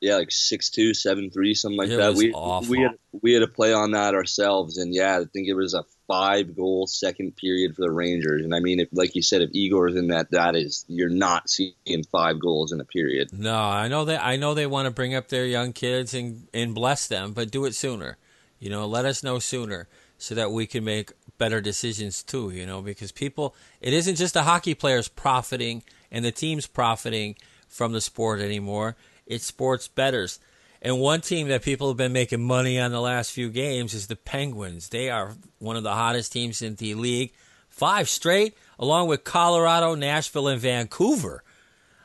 Yeah, 0.00 0.14
like 0.14 0.30
six 0.30 0.70
two, 0.70 0.94
seven 0.94 1.28
three, 1.28 1.54
something 1.54 1.76
like 1.76 1.88
It 1.88 1.96
that. 1.96 2.10
was 2.10 2.18
we 2.18 2.32
awful. 2.32 2.70
we 2.70 2.82
had 2.82 2.92
we 3.20 3.32
had 3.32 3.40
to 3.40 3.48
play 3.48 3.72
on 3.72 3.90
that 3.90 4.14
ourselves, 4.14 4.78
and 4.78 4.94
yeah, 4.94 5.18
I 5.18 5.24
think 5.24 5.48
it 5.48 5.54
was 5.54 5.74
a 5.74 5.82
five 6.06 6.54
goal 6.56 6.86
second 6.86 7.34
period 7.34 7.74
for 7.74 7.82
the 7.82 7.90
Rangers. 7.90 8.44
And 8.44 8.54
I 8.54 8.60
mean, 8.60 8.78
if 8.78 8.88
like 8.92 9.16
you 9.16 9.22
said, 9.22 9.42
if 9.42 9.50
Igor's 9.52 9.96
in 9.96 10.06
that, 10.08 10.30
that 10.30 10.54
is 10.54 10.84
you're 10.86 11.08
not 11.08 11.50
seeing 11.50 11.74
five 12.12 12.38
goals 12.38 12.70
in 12.70 12.80
a 12.80 12.84
period. 12.84 13.30
No, 13.32 13.56
I 13.56 13.88
know 13.88 14.04
that 14.04 14.24
I 14.24 14.36
know 14.36 14.54
they 14.54 14.68
want 14.68 14.86
to 14.86 14.92
bring 14.92 15.16
up 15.16 15.26
their 15.30 15.44
young 15.46 15.72
kids 15.72 16.14
and 16.14 16.46
and 16.54 16.76
bless 16.76 17.08
them, 17.08 17.32
but 17.32 17.50
do 17.50 17.64
it 17.64 17.74
sooner. 17.74 18.18
You 18.60 18.70
know, 18.70 18.86
let 18.86 19.04
us 19.04 19.24
know 19.24 19.40
sooner 19.40 19.88
so 20.18 20.34
that 20.34 20.50
we 20.50 20.66
can 20.66 20.84
make 20.84 21.12
better 21.38 21.60
decisions 21.60 22.22
too, 22.22 22.50
you 22.50 22.66
know, 22.66 22.82
because 22.82 23.12
people 23.12 23.54
it 23.80 23.92
isn't 23.92 24.16
just 24.16 24.34
the 24.34 24.42
hockey 24.42 24.74
players 24.74 25.08
profiting 25.08 25.82
and 26.10 26.24
the 26.24 26.32
teams 26.32 26.66
profiting 26.66 27.36
from 27.68 27.92
the 27.92 28.00
sport 28.00 28.40
anymore. 28.40 28.96
It's 29.26 29.44
sports 29.44 29.88
betters. 29.88 30.40
And 30.80 31.00
one 31.00 31.20
team 31.20 31.48
that 31.48 31.62
people 31.62 31.88
have 31.88 31.96
been 31.96 32.12
making 32.12 32.42
money 32.42 32.78
on 32.78 32.92
the 32.92 33.00
last 33.00 33.32
few 33.32 33.50
games 33.50 33.94
is 33.94 34.06
the 34.06 34.16
Penguins. 34.16 34.88
They 34.90 35.10
are 35.10 35.34
one 35.58 35.76
of 35.76 35.82
the 35.82 35.94
hottest 35.94 36.32
teams 36.32 36.62
in 36.62 36.76
the 36.76 36.94
league. 36.94 37.32
Five 37.68 38.08
straight, 38.08 38.56
along 38.78 39.08
with 39.08 39.24
Colorado, 39.24 39.94
Nashville, 39.94 40.48
and 40.48 40.60
Vancouver. 40.60 41.42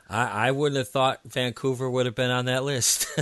I, 0.10 0.48
I 0.48 0.52
wouldn't 0.52 0.78
have 0.78 0.90
thought 0.90 1.22
Vancouver 1.26 1.90
would 1.90 2.06
have 2.08 2.16
been 2.16 2.30
on 2.32 2.46
that 2.46 2.64
list. 2.64 3.08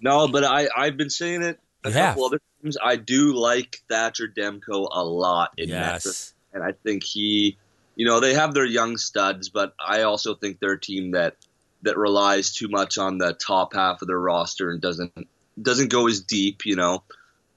No, 0.00 0.28
but 0.28 0.44
I 0.44 0.68
I've 0.76 0.96
been 0.96 1.08
saying 1.10 1.42
it 1.42 1.58
a 1.84 1.88
You 1.88 1.94
have. 1.94 2.08
couple 2.10 2.26
other 2.26 2.40
I 2.82 2.96
do 2.96 3.34
like 3.34 3.82
Thatcher 3.88 4.28
Demko 4.28 4.88
a 4.90 5.04
lot 5.04 5.52
in 5.56 5.68
Memphis, 5.70 6.34
and 6.52 6.62
I 6.64 6.72
think 6.72 7.04
he, 7.04 7.58
you 7.94 8.06
know, 8.06 8.20
they 8.20 8.34
have 8.34 8.54
their 8.54 8.64
young 8.64 8.96
studs, 8.96 9.48
but 9.48 9.74
I 9.78 10.02
also 10.02 10.34
think 10.34 10.58
they're 10.58 10.72
a 10.72 10.80
team 10.80 11.12
that 11.12 11.36
that 11.82 11.96
relies 11.96 12.52
too 12.52 12.68
much 12.68 12.98
on 12.98 13.18
the 13.18 13.34
top 13.34 13.74
half 13.74 14.02
of 14.02 14.08
their 14.08 14.18
roster 14.18 14.70
and 14.70 14.80
doesn't 14.80 15.12
doesn't 15.60 15.90
go 15.90 16.08
as 16.08 16.20
deep. 16.20 16.66
You 16.66 16.76
know, 16.76 17.04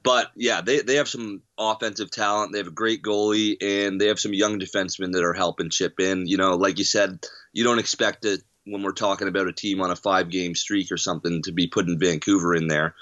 But 0.03 0.31
yeah, 0.35 0.61
they, 0.61 0.81
they 0.81 0.95
have 0.95 1.09
some 1.09 1.41
offensive 1.57 2.11
talent. 2.11 2.51
They 2.51 2.59
have 2.59 2.67
a 2.67 2.71
great 2.71 3.01
goalie, 3.01 3.57
and 3.61 3.99
they 3.99 4.07
have 4.07 4.19
some 4.19 4.33
young 4.33 4.59
defensemen 4.59 5.13
that 5.13 5.23
are 5.23 5.33
helping 5.33 5.69
chip 5.69 5.99
in. 5.99 6.27
You 6.27 6.37
know, 6.37 6.55
like 6.55 6.77
you 6.77 6.85
said, 6.85 7.25
you 7.53 7.63
don't 7.63 7.79
expect 7.79 8.25
it 8.25 8.41
when 8.65 8.83
we're 8.83 8.91
talking 8.91 9.27
about 9.27 9.47
a 9.47 9.53
team 9.53 9.81
on 9.81 9.91
a 9.91 9.95
five 9.95 10.29
game 10.29 10.55
streak 10.55 10.91
or 10.91 10.97
something 10.97 11.41
to 11.43 11.51
be 11.51 11.67
putting 11.67 11.99
Vancouver 11.99 12.55
in 12.55 12.67
there. 12.67 12.95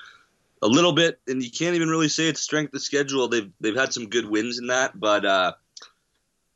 A 0.62 0.68
little 0.68 0.94
bit, 0.94 1.20
and 1.28 1.44
you 1.44 1.52
can't 1.52 1.76
even 1.76 1.90
really 1.90 2.10
say 2.10 2.28
it's 2.28 2.42
strength 2.42 2.74
of 2.74 2.82
schedule. 2.82 3.28
They've 3.28 3.52
they've 3.62 3.76
had 3.76 3.94
some 3.94 4.10
good 4.10 4.26
wins 4.26 4.60
in 4.60 4.68
that, 4.68 5.00
but 5.00 5.24
uh, 5.24 5.54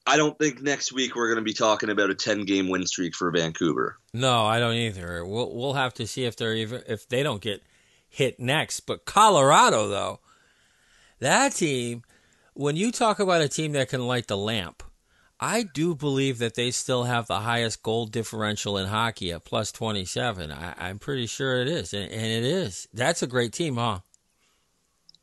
I 0.07 0.17
don't 0.17 0.37
think 0.39 0.61
next 0.61 0.91
week 0.91 1.15
we're 1.15 1.27
going 1.27 1.43
to 1.43 1.47
be 1.47 1.53
talking 1.53 1.89
about 1.89 2.09
a 2.09 2.15
ten 2.15 2.45
game 2.45 2.69
win 2.69 2.85
streak 2.87 3.15
for 3.15 3.29
Vancouver. 3.31 3.97
No, 4.13 4.45
I 4.45 4.59
don't 4.59 4.73
either. 4.73 5.23
We'll 5.23 5.55
we'll 5.55 5.73
have 5.73 5.93
to 5.95 6.07
see 6.07 6.25
if 6.25 6.35
they're 6.35 6.55
even 6.55 6.81
if 6.87 7.07
they 7.07 7.21
don't 7.21 7.41
get 7.41 7.61
hit 8.09 8.39
next. 8.39 8.81
But 8.81 9.05
Colorado, 9.05 9.87
though, 9.87 10.19
that 11.19 11.53
team, 11.53 12.03
when 12.53 12.75
you 12.75 12.91
talk 12.91 13.19
about 13.19 13.41
a 13.41 13.47
team 13.47 13.73
that 13.73 13.89
can 13.89 14.07
light 14.07 14.27
the 14.27 14.37
lamp, 14.37 14.83
I 15.43 15.63
do 15.63 15.95
believe 15.95 16.37
that 16.37 16.53
they 16.53 16.69
still 16.69 17.05
have 17.05 17.25
the 17.25 17.39
highest 17.39 17.81
goal 17.81 18.05
differential 18.05 18.77
in 18.77 18.87
hockey 18.87 19.31
at 19.31 19.43
plus 19.43 19.71
27. 19.71 20.51
I, 20.51 20.89
am 20.89 20.99
pretty 20.99 21.25
sure 21.25 21.59
it 21.59 21.67
is. 21.67 21.95
And, 21.95 22.11
and 22.11 22.25
it 22.25 22.43
is. 22.43 22.87
That's 22.93 23.23
a 23.23 23.27
great 23.27 23.51
team, 23.51 23.75
huh? 23.75 24.01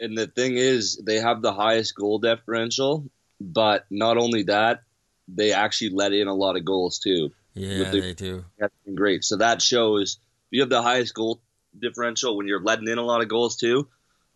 And 0.01 0.19
the 0.19 0.27
thing 0.27 0.57
is, 0.57 0.97
they 0.97 1.17
have 1.17 1.41
the 1.41 1.53
highest 1.53 1.95
goal 1.95 2.19
differential, 2.19 3.09
but 3.41 3.87
not 3.91 4.17
only 4.17 4.43
that, 4.45 4.83
they 5.29 5.53
actually 5.53 5.91
let 5.91 6.13
in 6.13 6.27
a 6.27 6.35
lot 6.35 6.57
of 6.57 6.65
goals 6.65 6.99
too. 6.99 7.31
Yeah, 7.55 7.91
they 7.91 8.15
do. 8.15 8.45
That's 8.59 8.75
been 8.85 8.97
great. 8.97 9.25
So 9.25 9.37
that 9.37 9.63
shows 9.63 10.19
if 10.47 10.57
you 10.57 10.61
have 10.63 10.71
the 10.71 10.83
highest 10.83 11.15
goal 11.15 11.41
differential 11.79 12.37
when 12.37 12.47
you're 12.47 12.63
letting 12.63 12.89
in 12.89 12.99
a 12.99 13.03
lot 13.03 13.23
of 13.23 13.29
goals 13.29 13.57
too, 13.57 13.89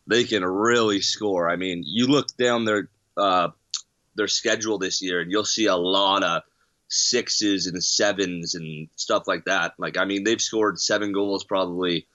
they 0.07 0.25
can 0.25 0.45
really 0.45 1.01
score. 1.01 1.49
I 1.49 1.57
mean, 1.57 1.83
you 1.87 2.07
look 2.07 2.37
down 2.37 2.65
their 2.65 2.89
uh, 3.17 3.49
their 4.14 4.28
schedule 4.28 4.78
this 4.78 5.02
year, 5.02 5.21
and 5.21 5.31
you'll 5.31 5.45
see 5.45 5.66
a 5.66 5.76
lot 5.76 6.23
of 6.23 6.42
sixes 6.88 7.66
and 7.66 7.83
sevens 7.83 8.54
and 8.54 8.88
stuff 8.97 9.26
like 9.26 9.45
that. 9.47 9.75
Like, 9.78 9.97
I 9.97 10.04
mean, 10.04 10.25
they've 10.25 10.40
scored 10.40 10.78
seven 10.78 11.12
goals 11.12 11.45
probably 11.45 12.07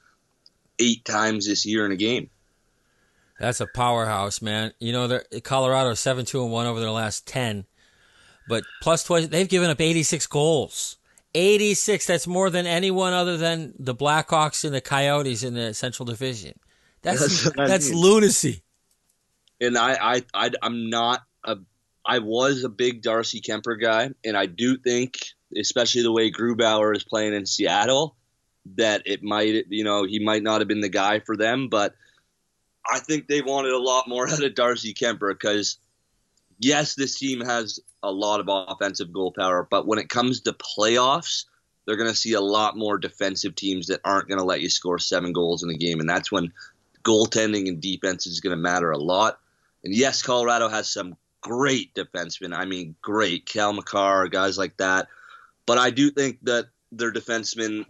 eight 0.79 1.03
times 1.03 1.47
this 1.47 1.65
year 1.65 1.85
in 1.85 1.91
a 1.91 1.95
game. 1.95 2.29
That's 3.39 3.61
a 3.61 3.67
powerhouse, 3.67 4.41
man. 4.41 4.73
You 4.79 4.93
know, 4.93 5.19
Colorado 5.43 5.93
seven 5.93 6.25
two 6.25 6.43
and 6.43 6.51
one 6.51 6.65
over 6.65 6.79
their 6.79 6.91
last 6.91 7.27
ten, 7.27 7.65
but 8.47 8.63
plus 8.81 9.03
twice 9.03 9.27
they've 9.27 9.49
given 9.49 9.69
up 9.69 9.81
eighty 9.81 10.03
six 10.03 10.27
goals. 10.27 10.97
86. 11.35 12.07
That's 12.07 12.25
more 12.25 12.49
than 12.49 12.65
anyone 12.65 13.13
other 13.13 13.37
than 13.37 13.73
the 13.77 13.93
Blackhawks 13.93 14.65
and 14.65 14.73
the 14.73 14.81
Coyotes 14.81 15.43
in 15.43 15.53
the 15.53 15.73
Central 15.73 16.05
Division. 16.05 16.57
That's 17.01 17.43
that's, 17.55 17.55
that's 17.55 17.93
lunacy. 17.93 18.63
And 19.61 19.77
I, 19.77 19.97
I, 20.01 20.23
I, 20.33 20.51
I'm 20.61 20.89
not 20.89 21.21
a. 21.43 21.57
I 22.07 22.19
was 22.19 22.63
a 22.63 22.69
big 22.69 23.01
Darcy 23.01 23.41
Kuemper 23.41 23.79
guy, 23.79 24.11
and 24.23 24.37
I 24.37 24.45
do 24.45 24.77
think, 24.77 25.19
especially 25.59 26.03
the 26.03 26.11
way 26.11 26.31
Grubauer 26.31 26.95
is 26.95 27.03
playing 27.03 27.33
in 27.33 27.45
Seattle, 27.45 28.15
that 28.77 29.03
it 29.05 29.23
might, 29.23 29.65
you 29.69 29.83
know, 29.83 30.05
he 30.05 30.19
might 30.19 30.41
not 30.41 30.61
have 30.61 30.69
been 30.69 30.79
the 30.79 30.87
guy 30.87 31.19
for 31.19 31.35
them. 31.35 31.67
But 31.67 31.95
I 32.89 32.99
think 32.99 33.27
they 33.27 33.41
wanted 33.41 33.73
a 33.73 33.79
lot 33.79 34.07
more 34.07 34.27
out 34.31 34.41
of 34.41 34.55
Darcy 34.55 34.93
Kuemper 34.93 35.33
because, 35.33 35.79
yes, 36.59 36.95
this 36.95 37.19
team 37.19 37.41
has 37.41 37.81
a 38.01 38.11
lot 38.11 38.39
of 38.39 38.47
offensive 38.49 39.11
goal 39.11 39.33
power, 39.37 39.67
but 39.69 39.85
when 39.85 39.99
it 39.99 40.07
comes 40.07 40.41
to 40.41 40.53
playoffs, 40.53 41.43
they're 41.85 41.97
going 41.97 42.09
to 42.09 42.15
see 42.15 42.33
a 42.33 42.41
lot 42.41 42.77
more 42.77 42.97
defensive 42.97 43.55
teams 43.55 43.87
that 43.87 44.01
aren't 44.05 44.29
going 44.29 44.39
to 44.39 44.45
let 44.45 44.61
you 44.61 44.69
score 44.69 44.99
seven 44.99 45.33
goals 45.33 45.63
in 45.63 45.69
a 45.69 45.77
game, 45.77 45.99
and 45.99 46.09
that's 46.09 46.31
when 46.31 46.53
goaltending 47.03 47.67
and 47.67 47.81
defense 47.81 48.27
is 48.27 48.39
going 48.39 48.55
to 48.55 48.61
matter 48.61 48.91
a 48.91 48.97
lot. 48.97 49.39
And 49.83 49.93
yes, 49.93 50.21
Colorado 50.21 50.69
has 50.69 50.89
some 50.89 51.15
great 51.47 51.93
defensemen. 51.93 52.55
I 52.55 52.65
mean, 52.65 52.95
great 53.01 53.45
Cal 53.45 53.73
Makar, 53.73 54.27
guys 54.27 54.57
like 54.57 54.77
that. 54.77 55.07
But 55.65 55.77
I 55.77 55.89
do 55.89 56.11
think 56.11 56.39
that 56.43 56.67
their 56.91 57.11
defensemen 57.11 57.85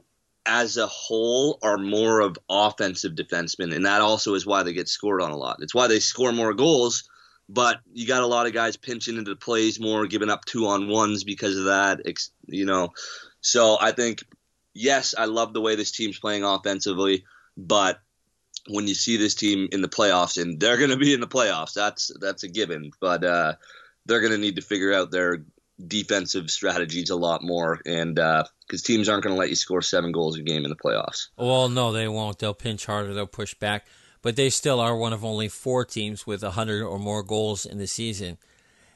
as 0.46 0.78
a 0.78 0.88
whole 0.88 1.60
are 1.62 1.78
more 1.78 2.22
of 2.22 2.38
offensive 2.50 3.14
defensemen, 3.14 3.76
and 3.76 3.86
that 3.86 4.02
also 4.02 4.34
is 4.34 4.46
why 4.46 4.64
they 4.64 4.74
get 4.74 4.88
scored 4.88 5.22
on 5.22 5.32
a 5.32 5.38
lot. 5.38 5.58
It's 5.62 5.76
why 5.76 5.88
they 5.88 6.00
score 6.00 6.32
more 6.32 6.54
goals, 6.54 7.10
but 7.50 7.80
you 7.93 8.08
got 8.08 8.24
a 8.24 8.28
lot 8.28 8.48
of 8.48 8.54
guys 8.54 8.78
pinching 8.78 9.17
into 9.17 9.36
plays 9.36 9.80
more, 9.80 10.08
giving 10.08 10.30
up 10.30 10.46
two 10.46 10.67
on 10.67 10.88
ones 10.88 11.24
because 11.24 11.58
of 11.58 11.65
that. 11.65 12.00
You 12.48 12.65
know, 12.65 12.89
so 13.41 13.78
I 13.80 13.91
think 13.91 14.24
yes, 14.74 15.15
I 15.17 15.26
love 15.26 15.54
the 15.54 15.62
way 15.62 15.76
this 15.76 15.91
team's 15.91 16.20
playing 16.20 16.43
offensively, 16.43 17.26
but 17.58 18.00
when 18.69 18.88
you 18.88 18.95
see 18.95 19.17
this 19.17 19.36
team 19.36 19.67
in 19.71 19.82
the 19.82 19.89
playoffs, 19.89 20.41
and 20.41 20.60
they're 20.60 20.77
going 20.77 20.89
to 20.89 20.97
be 20.97 21.13
in 21.13 21.19
the 21.19 21.27
playoffs. 21.27 21.73
That's 21.73 22.12
that's 22.19 22.43
a 22.43 22.47
given. 22.47 22.91
But 22.99 23.23
uh, 23.23 23.53
they're 24.06 24.21
going 24.21 24.32
to 24.32 24.38
need 24.38 24.56
to 24.56 24.62
figure 24.62 24.93
out 24.93 25.12
their 25.12 25.43
defensive 25.86 26.49
strategies 26.49 27.10
a 27.10 27.15
lot 27.15 27.43
more, 27.43 27.80
and 27.86 28.15
because 28.15 28.84
uh, 28.84 28.88
teams 28.88 29.10
aren't 29.10 29.23
going 29.23 29.36
to 29.36 29.39
let 29.39 29.49
you 29.49 29.56
score 29.56 29.82
seven 29.82 30.12
goals 30.12 30.38
a 30.38 30.41
game 30.41 30.63
in 30.63 30.69
the 30.69 30.75
playoffs. 30.75 31.27
Well, 31.38 31.69
no, 31.69 31.91
they 31.91 32.08
won't. 32.08 32.39
They'll 32.39 32.53
pinch 32.53 32.86
harder. 32.86 33.13
They'll 33.13 33.27
push 33.27 33.53
back. 33.53 33.88
But 34.23 34.36
they 34.36 34.49
still 34.49 34.80
are 34.80 34.97
one 34.97 35.13
of 35.13 35.23
only 35.23 35.47
four 35.47 35.86
teams 35.86 36.25
with 36.25 36.41
hundred 36.41 36.84
or 36.84 36.99
more 36.99 37.23
goals 37.23 37.65
in 37.65 37.77
the 37.77 37.88
season, 37.88 38.38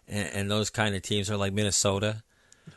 and, 0.07 0.29
and 0.34 0.51
those 0.51 0.69
kind 0.69 0.95
of 0.95 1.01
teams 1.03 1.29
are 1.29 1.38
like 1.38 1.53
Minnesota. 1.53 2.23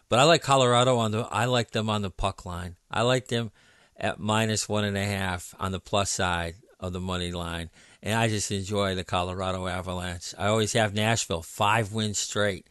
But 0.09 0.19
I 0.19 0.25
like 0.25 0.43
Colorado 0.43 0.99
on 0.99 1.11
the. 1.11 1.27
I 1.31 1.47
like 1.47 1.71
them 1.71 1.89
on 1.89 2.03
the 2.03 2.11
puck 2.11 2.45
line. 2.45 2.77
I 2.91 3.03
like 3.03 3.29
them 3.29 3.51
at 3.97 4.21
minus 4.21 4.69
one 4.69 4.85
and 4.85 4.97
a 4.97 5.05
half 5.05 5.55
on 5.59 5.73
the 5.73 5.81
plus 5.81 6.11
side 6.11 6.57
of 6.87 6.93
the 6.93 7.01
money 7.01 7.33
line. 7.33 7.71
And 8.03 8.15
I 8.15 8.29
just 8.29 8.51
enjoy 8.51 8.95
the 8.95 9.05
Colorado 9.05 9.67
Avalanche. 9.67 10.35
I 10.39 10.47
always 10.49 10.75
have 10.75 10.95
Nashville, 10.95 11.43
five 11.43 11.93
wins 11.93 12.19
straight. 12.19 12.67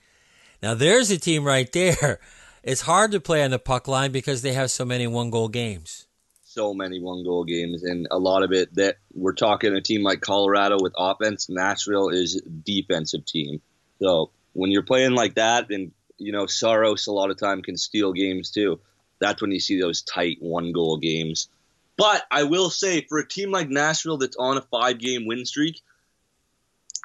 Now 0.62 0.76
there's 0.76 1.12
a 1.12 1.17
team 1.17 1.43
right 1.43 1.71
there. 1.71 2.19
It's 2.63 2.80
hard 2.80 3.12
to 3.12 3.19
play 3.19 3.43
on 3.43 3.52
the 3.52 3.60
puck 3.60 3.89
line 3.89 4.13
because 4.13 4.41
they 4.41 4.54
have 4.54 4.71
so 4.71 4.86
many 4.86 5.06
one 5.06 5.30
goal 5.30 5.49
games. 5.49 6.08
So 6.45 6.73
many 6.73 7.02
one 7.02 7.26
goal 7.26 7.43
games, 7.43 7.84
and 7.84 8.08
a 8.10 8.17
lot 8.17 8.41
of 8.41 8.54
it 8.54 8.73
that 8.76 8.99
we're 9.13 9.34
talking 9.34 9.76
a 9.76 9.82
team 9.82 10.02
like 10.02 10.21
Colorado 10.21 10.78
with 10.80 10.93
offense. 10.97 11.49
Nashville 11.49 12.08
is 12.08 12.41
defensive 12.41 13.26
team. 13.26 13.62
So 13.99 14.32
when 14.54 14.71
you're 14.71 14.84
playing 14.84 15.13
like 15.13 15.36
that, 15.36 15.71
and 15.71 15.91
you 16.17 16.32
know 16.32 16.45
Saros 16.45 17.08
a 17.08 17.12
lot 17.12 17.32
of 17.32 17.38
time 17.38 17.63
can 17.63 17.76
steal 17.76 18.13
games 18.13 18.49
too. 18.49 18.80
That's 19.19 19.41
when 19.41 19.52
you 19.52 19.60
see 19.60 19.82
those 19.82 20.02
tight 20.02 20.38
one 20.39 20.71
goal 20.71 20.97
games. 20.99 21.49
But 21.97 22.23
I 22.32 22.43
will 22.43 22.69
say, 22.69 23.06
for 23.08 23.19
a 23.19 23.27
team 23.27 23.51
like 23.51 23.69
Nashville 23.69 24.17
that's 24.17 24.38
on 24.38 24.58
a 24.58 24.62
five 24.62 24.97
game 24.97 25.27
win 25.27 25.45
streak, 25.45 25.82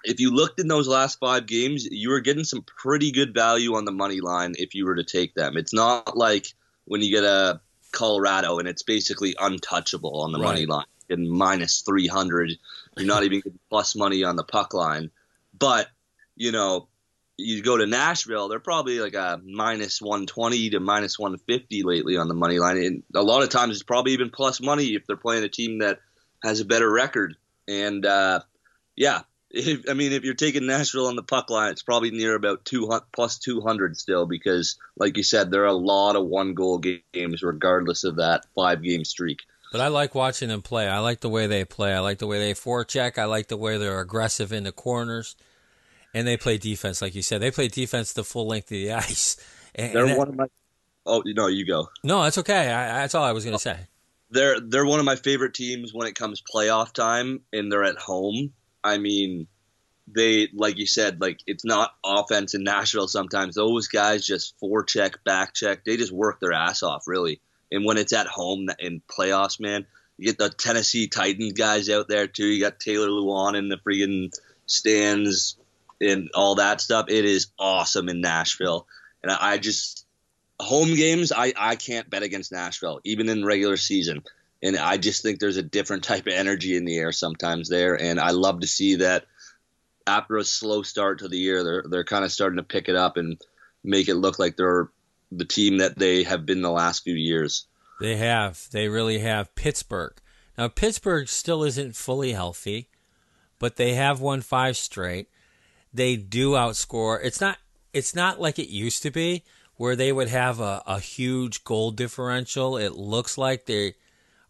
if 0.04 0.20
you 0.20 0.30
looked 0.30 0.60
in 0.60 0.68
those 0.68 0.88
last 0.88 1.18
five 1.18 1.46
games, 1.46 1.84
you 1.84 2.10
were 2.10 2.20
getting 2.20 2.44
some 2.44 2.62
pretty 2.62 3.10
good 3.10 3.34
value 3.34 3.74
on 3.74 3.84
the 3.84 3.92
money 3.92 4.20
line 4.20 4.54
if 4.58 4.74
you 4.74 4.86
were 4.86 4.94
to 4.94 5.04
take 5.04 5.34
them. 5.34 5.56
It's 5.56 5.74
not 5.74 6.16
like 6.16 6.54
when 6.84 7.02
you 7.02 7.10
get 7.10 7.24
a 7.24 7.60
Colorado 7.92 8.58
and 8.58 8.68
it's 8.68 8.82
basically 8.82 9.34
untouchable 9.38 10.20
on 10.20 10.32
the 10.32 10.38
right. 10.38 10.46
money 10.46 10.66
line, 10.66 10.86
getting 11.08 11.28
minus 11.28 11.80
300. 11.82 12.52
You're 12.96 13.06
not 13.06 13.24
even 13.24 13.40
getting 13.40 13.58
plus 13.68 13.94
money 13.96 14.24
on 14.24 14.36
the 14.36 14.44
puck 14.44 14.74
line. 14.74 15.10
But, 15.58 15.88
you 16.36 16.52
know, 16.52 16.87
you 17.38 17.62
go 17.62 17.76
to 17.76 17.86
Nashville, 17.86 18.48
they're 18.48 18.58
probably 18.58 18.98
like 18.98 19.14
a 19.14 19.40
minus 19.44 20.02
120 20.02 20.70
to 20.70 20.80
minus 20.80 21.18
150 21.18 21.84
lately 21.84 22.16
on 22.16 22.26
the 22.26 22.34
money 22.34 22.58
line. 22.58 22.78
And 22.78 23.02
a 23.14 23.22
lot 23.22 23.44
of 23.44 23.48
times 23.48 23.74
it's 23.74 23.84
probably 23.84 24.12
even 24.12 24.30
plus 24.30 24.60
money 24.60 24.86
if 24.94 25.06
they're 25.06 25.16
playing 25.16 25.44
a 25.44 25.48
team 25.48 25.78
that 25.78 26.00
has 26.42 26.58
a 26.58 26.64
better 26.64 26.90
record. 26.90 27.36
And 27.68 28.04
uh, 28.04 28.40
yeah, 28.96 29.20
if, 29.50 29.88
I 29.88 29.94
mean, 29.94 30.12
if 30.12 30.24
you're 30.24 30.34
taking 30.34 30.66
Nashville 30.66 31.06
on 31.06 31.14
the 31.14 31.22
puck 31.22 31.48
line, 31.48 31.70
it's 31.70 31.84
probably 31.84 32.10
near 32.10 32.34
about 32.34 32.64
200, 32.64 33.04
plus 33.12 33.38
200 33.38 33.96
still 33.96 34.26
because, 34.26 34.76
like 34.96 35.16
you 35.16 35.22
said, 35.22 35.52
there 35.52 35.62
are 35.62 35.66
a 35.66 35.72
lot 35.72 36.16
of 36.16 36.26
one 36.26 36.54
goal 36.54 36.78
games 36.78 37.42
regardless 37.44 38.02
of 38.02 38.16
that 38.16 38.46
five 38.56 38.82
game 38.82 39.04
streak. 39.04 39.42
But 39.70 39.80
I 39.80 39.88
like 39.88 40.14
watching 40.14 40.48
them 40.48 40.62
play. 40.62 40.88
I 40.88 40.98
like 40.98 41.20
the 41.20 41.28
way 41.28 41.46
they 41.46 41.64
play. 41.64 41.94
I 41.94 42.00
like 42.00 42.18
the 42.18 42.26
way 42.26 42.40
they 42.40 42.54
forecheck. 42.54 43.16
I 43.16 43.26
like 43.26 43.46
the 43.46 43.56
way 43.56 43.78
they're 43.78 44.00
aggressive 44.00 44.52
in 44.52 44.64
the 44.64 44.72
corners 44.72 45.36
and 46.14 46.26
they 46.26 46.36
play 46.36 46.58
defense, 46.58 47.02
like 47.02 47.14
you 47.14 47.22
said. 47.22 47.40
They 47.40 47.50
play 47.50 47.68
defense 47.68 48.12
the 48.12 48.24
full 48.24 48.46
length 48.46 48.66
of 48.66 48.78
the 48.78 48.92
ice. 48.92 49.36
And, 49.74 49.94
they're 49.94 50.06
and 50.06 50.16
one 50.16 50.28
of 50.28 50.34
my. 50.34 50.46
Oh 51.06 51.22
no, 51.24 51.46
you 51.46 51.64
go. 51.64 51.88
No, 52.02 52.22
that's 52.22 52.38
okay. 52.38 52.72
I, 52.72 53.00
that's 53.00 53.14
all 53.14 53.22
I 53.22 53.30
was 53.30 53.44
going 53.44 53.54
to 53.54 53.60
say. 53.60 53.76
They're 54.30 54.58
they're 54.58 54.86
one 54.86 54.98
of 54.98 55.04
my 55.04 55.14
favorite 55.14 55.54
teams 55.54 55.94
when 55.94 56.08
it 56.08 56.16
comes 56.16 56.42
playoff 56.42 56.92
time, 56.92 57.42
and 57.52 57.70
they're 57.70 57.84
at 57.84 57.98
home. 57.98 58.54
I 58.82 58.98
mean, 58.98 59.46
they 60.12 60.48
like 60.52 60.78
you 60.78 60.86
said, 60.86 61.20
like 61.20 61.40
it's 61.46 61.64
not 61.64 61.94
offense 62.04 62.54
in 62.54 62.64
Nashville. 62.64 63.08
Sometimes 63.08 63.54
those 63.54 63.88
guys 63.88 64.26
just 64.26 64.58
forecheck, 64.58 65.16
back 65.24 65.54
check. 65.54 65.84
They 65.84 65.96
just 65.96 66.12
work 66.12 66.40
their 66.40 66.52
ass 66.52 66.82
off, 66.82 67.04
really. 67.06 67.40
And 67.70 67.84
when 67.84 67.98
it's 67.98 68.14
at 68.14 68.26
home 68.26 68.68
in 68.78 69.02
playoffs, 69.06 69.60
man, 69.60 69.86
you 70.16 70.26
get 70.26 70.38
the 70.38 70.48
Tennessee 70.48 71.08
Titans 71.08 71.52
guys 71.52 71.88
out 71.90 72.08
there 72.08 72.26
too. 72.26 72.46
You 72.46 72.62
got 72.62 72.80
Taylor 72.80 73.08
Lewan 73.08 73.56
in 73.56 73.68
the 73.68 73.76
freaking 73.76 74.32
stands 74.66 75.57
and 76.00 76.30
all 76.34 76.56
that 76.56 76.80
stuff. 76.80 77.06
It 77.08 77.24
is 77.24 77.48
awesome 77.58 78.08
in 78.08 78.20
Nashville, 78.20 78.86
and 79.22 79.32
I, 79.32 79.52
I 79.52 79.58
just 79.58 80.06
home 80.60 80.94
games. 80.94 81.32
I 81.32 81.52
I 81.56 81.76
can't 81.76 82.10
bet 82.10 82.22
against 82.22 82.52
Nashville 82.52 83.00
even 83.04 83.28
in 83.28 83.44
regular 83.44 83.76
season. 83.76 84.22
and 84.62 84.76
I 84.76 84.96
just 84.96 85.22
think 85.22 85.38
there's 85.38 85.56
a 85.56 85.62
different 85.62 86.04
type 86.04 86.26
of 86.26 86.32
energy 86.32 86.76
in 86.76 86.84
the 86.84 86.96
air 86.96 87.12
sometimes 87.12 87.68
there, 87.68 88.00
and 88.00 88.18
I 88.18 88.30
love 88.30 88.60
to 88.60 88.66
see 88.66 88.96
that 88.96 89.24
after 90.06 90.36
a 90.36 90.44
slow 90.44 90.82
start 90.82 91.20
to 91.20 91.28
the 91.28 91.38
year, 91.38 91.62
they're 91.62 91.84
they're 91.88 92.04
kind 92.04 92.24
of 92.24 92.32
starting 92.32 92.56
to 92.56 92.62
pick 92.62 92.88
it 92.88 92.96
up 92.96 93.16
and 93.16 93.40
make 93.84 94.08
it 94.08 94.14
look 94.14 94.38
like 94.38 94.56
they're 94.56 94.90
the 95.30 95.44
team 95.44 95.78
that 95.78 95.98
they 95.98 96.22
have 96.22 96.46
been 96.46 96.62
the 96.62 96.70
last 96.70 97.04
few 97.04 97.14
years. 97.14 97.66
They 98.00 98.16
have. 98.16 98.68
They 98.70 98.88
really 98.88 99.18
have. 99.18 99.54
Pittsburgh. 99.54 100.14
Now 100.56 100.68
Pittsburgh 100.68 101.28
still 101.28 101.62
isn't 101.62 101.96
fully 101.96 102.32
healthy, 102.32 102.88
but 103.58 103.76
they 103.76 103.94
have 103.94 104.20
won 104.20 104.40
five 104.40 104.76
straight. 104.76 105.28
They 105.92 106.16
do 106.16 106.52
outscore. 106.52 107.20
It's 107.22 107.40
not 107.40 107.58
it's 107.92 108.14
not 108.14 108.40
like 108.40 108.58
it 108.58 108.68
used 108.68 109.02
to 109.02 109.10
be 109.10 109.44
where 109.76 109.96
they 109.96 110.12
would 110.12 110.28
have 110.28 110.60
a, 110.60 110.82
a 110.86 111.00
huge 111.00 111.64
goal 111.64 111.90
differential. 111.90 112.76
It 112.76 112.94
looks 112.94 113.38
like 113.38 113.64
they 113.64 113.94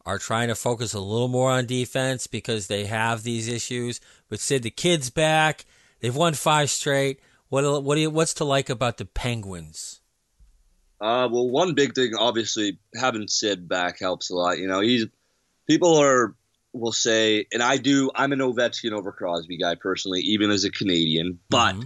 are 0.05 0.19
trying 0.19 0.49
to 0.49 0.55
focus 0.55 0.95
a 0.95 1.01
little 1.01 1.29
more 1.29 1.51
on 1.51 1.67
defense 1.67 2.27
because 2.27 2.67
they 2.67 2.87
have 2.87 3.23
these 3.23 3.47
issues. 3.47 4.01
But 4.29 4.41
Sid, 4.41 4.63
the 4.63 4.71
kid's 4.71 5.11
back. 5.11 5.67
They've 6.01 6.17
won 6.17 6.35
five 6.35 6.71
straight. 6.71 7.21
What 7.49 7.85
what 7.85 7.95
do 7.95 8.01
you, 8.01 8.11
what's 8.11 8.35
to 8.35 8.45
like 8.45 8.71
about 8.71 8.97
the 8.97 9.05
Penguins? 9.05 10.01
Uh, 11.01 11.29
well, 11.31 11.49
one 11.49 11.75
big 11.75 11.95
thing, 11.95 12.15
obviously, 12.19 12.79
having 12.99 13.29
Sid 13.29 13.69
back 13.69 14.01
helps 14.01 14.31
a 14.31 14.35
lot. 14.35 14.59
You 14.59 14.67
know, 14.67 14.81
he's 14.81 15.07
people 15.69 15.97
are 15.97 16.35
will 16.79 16.93
say, 16.93 17.47
and 17.53 17.63
I 17.63 17.77
do. 17.77 18.11
I'm 18.15 18.33
an 18.33 18.41
Ovechkin 18.41 18.93
over 18.93 19.13
Crosby 19.13 19.59
guy 19.59 19.75
personally, 19.75 20.21
even 20.21 20.51
as 20.51 20.65
a 20.65 20.71
Canadian. 20.71 21.39
But 21.49 21.75
mm-hmm. 21.75 21.83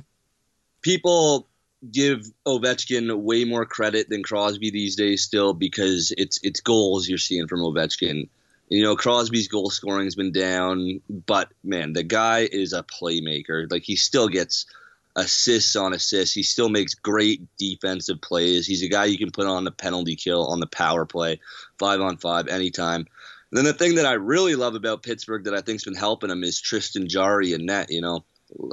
people 0.83 1.48
give 1.90 2.26
Ovechkin 2.46 3.22
way 3.22 3.44
more 3.44 3.66
credit 3.66 4.09
than 4.09 4.22
Crosby 4.22 4.70
these 4.70 4.96
days 4.96 5.22
still 5.22 5.55
because 5.55 6.12
it's 6.16 6.38
it's 6.42 6.61
goals 6.61 7.09
you're 7.09 7.18
seeing 7.18 7.48
from 7.48 7.61
Ovechkin. 7.61 8.28
You 8.68 8.83
know, 8.85 8.96
Crosby's 8.96 9.48
goal 9.48 9.68
scoring 9.70 10.07
has 10.07 10.14
been 10.14 10.33
down, 10.33 11.02
but 11.11 11.52
man, 11.62 11.92
the 11.92 12.02
guy 12.02 12.48
is 12.50 12.72
a 12.72 12.83
playmaker. 12.83 13.70
Like 13.70 13.83
he 13.83 13.96
still 13.96 14.28
gets 14.28 14.66
assists 15.14 15.76
on 15.76 15.92
assists. 15.92 16.35
He 16.35 16.42
still 16.42 16.68
makes 16.68 16.94
great 16.94 17.42
defensive 17.59 18.20
plays. 18.20 18.66
He's 18.66 18.83
a 18.83 18.88
guy 18.88 19.07
you 19.07 19.18
can 19.18 19.31
put 19.31 19.46
on 19.46 19.64
the 19.64 19.70
penalty 19.70 20.16
kill 20.16 20.46
on 20.46 20.61
the 20.61 20.66
power 20.66 21.05
play, 21.05 21.40
five 21.78 22.00
on 22.00 22.16
five, 22.16 22.48
anytime. 22.48 23.07
And 23.52 23.58
then 23.58 23.64
the 23.66 23.74
thing 23.74 23.96
that 23.96 24.06
I 24.06 24.14
really 24.14 24.54
love 24.54 24.74
about 24.74 25.02
Pittsburgh 25.02 25.44
that 25.44 25.54
I 25.54 25.60
think's 25.60 25.84
been 25.84 25.94
helping 25.94 26.30
him 26.30 26.42
is 26.42 26.58
Tristan 26.58 27.06
Jarry 27.06 27.52
and 27.52 27.66
net. 27.66 27.90
You 27.90 28.00
know, 28.00 28.24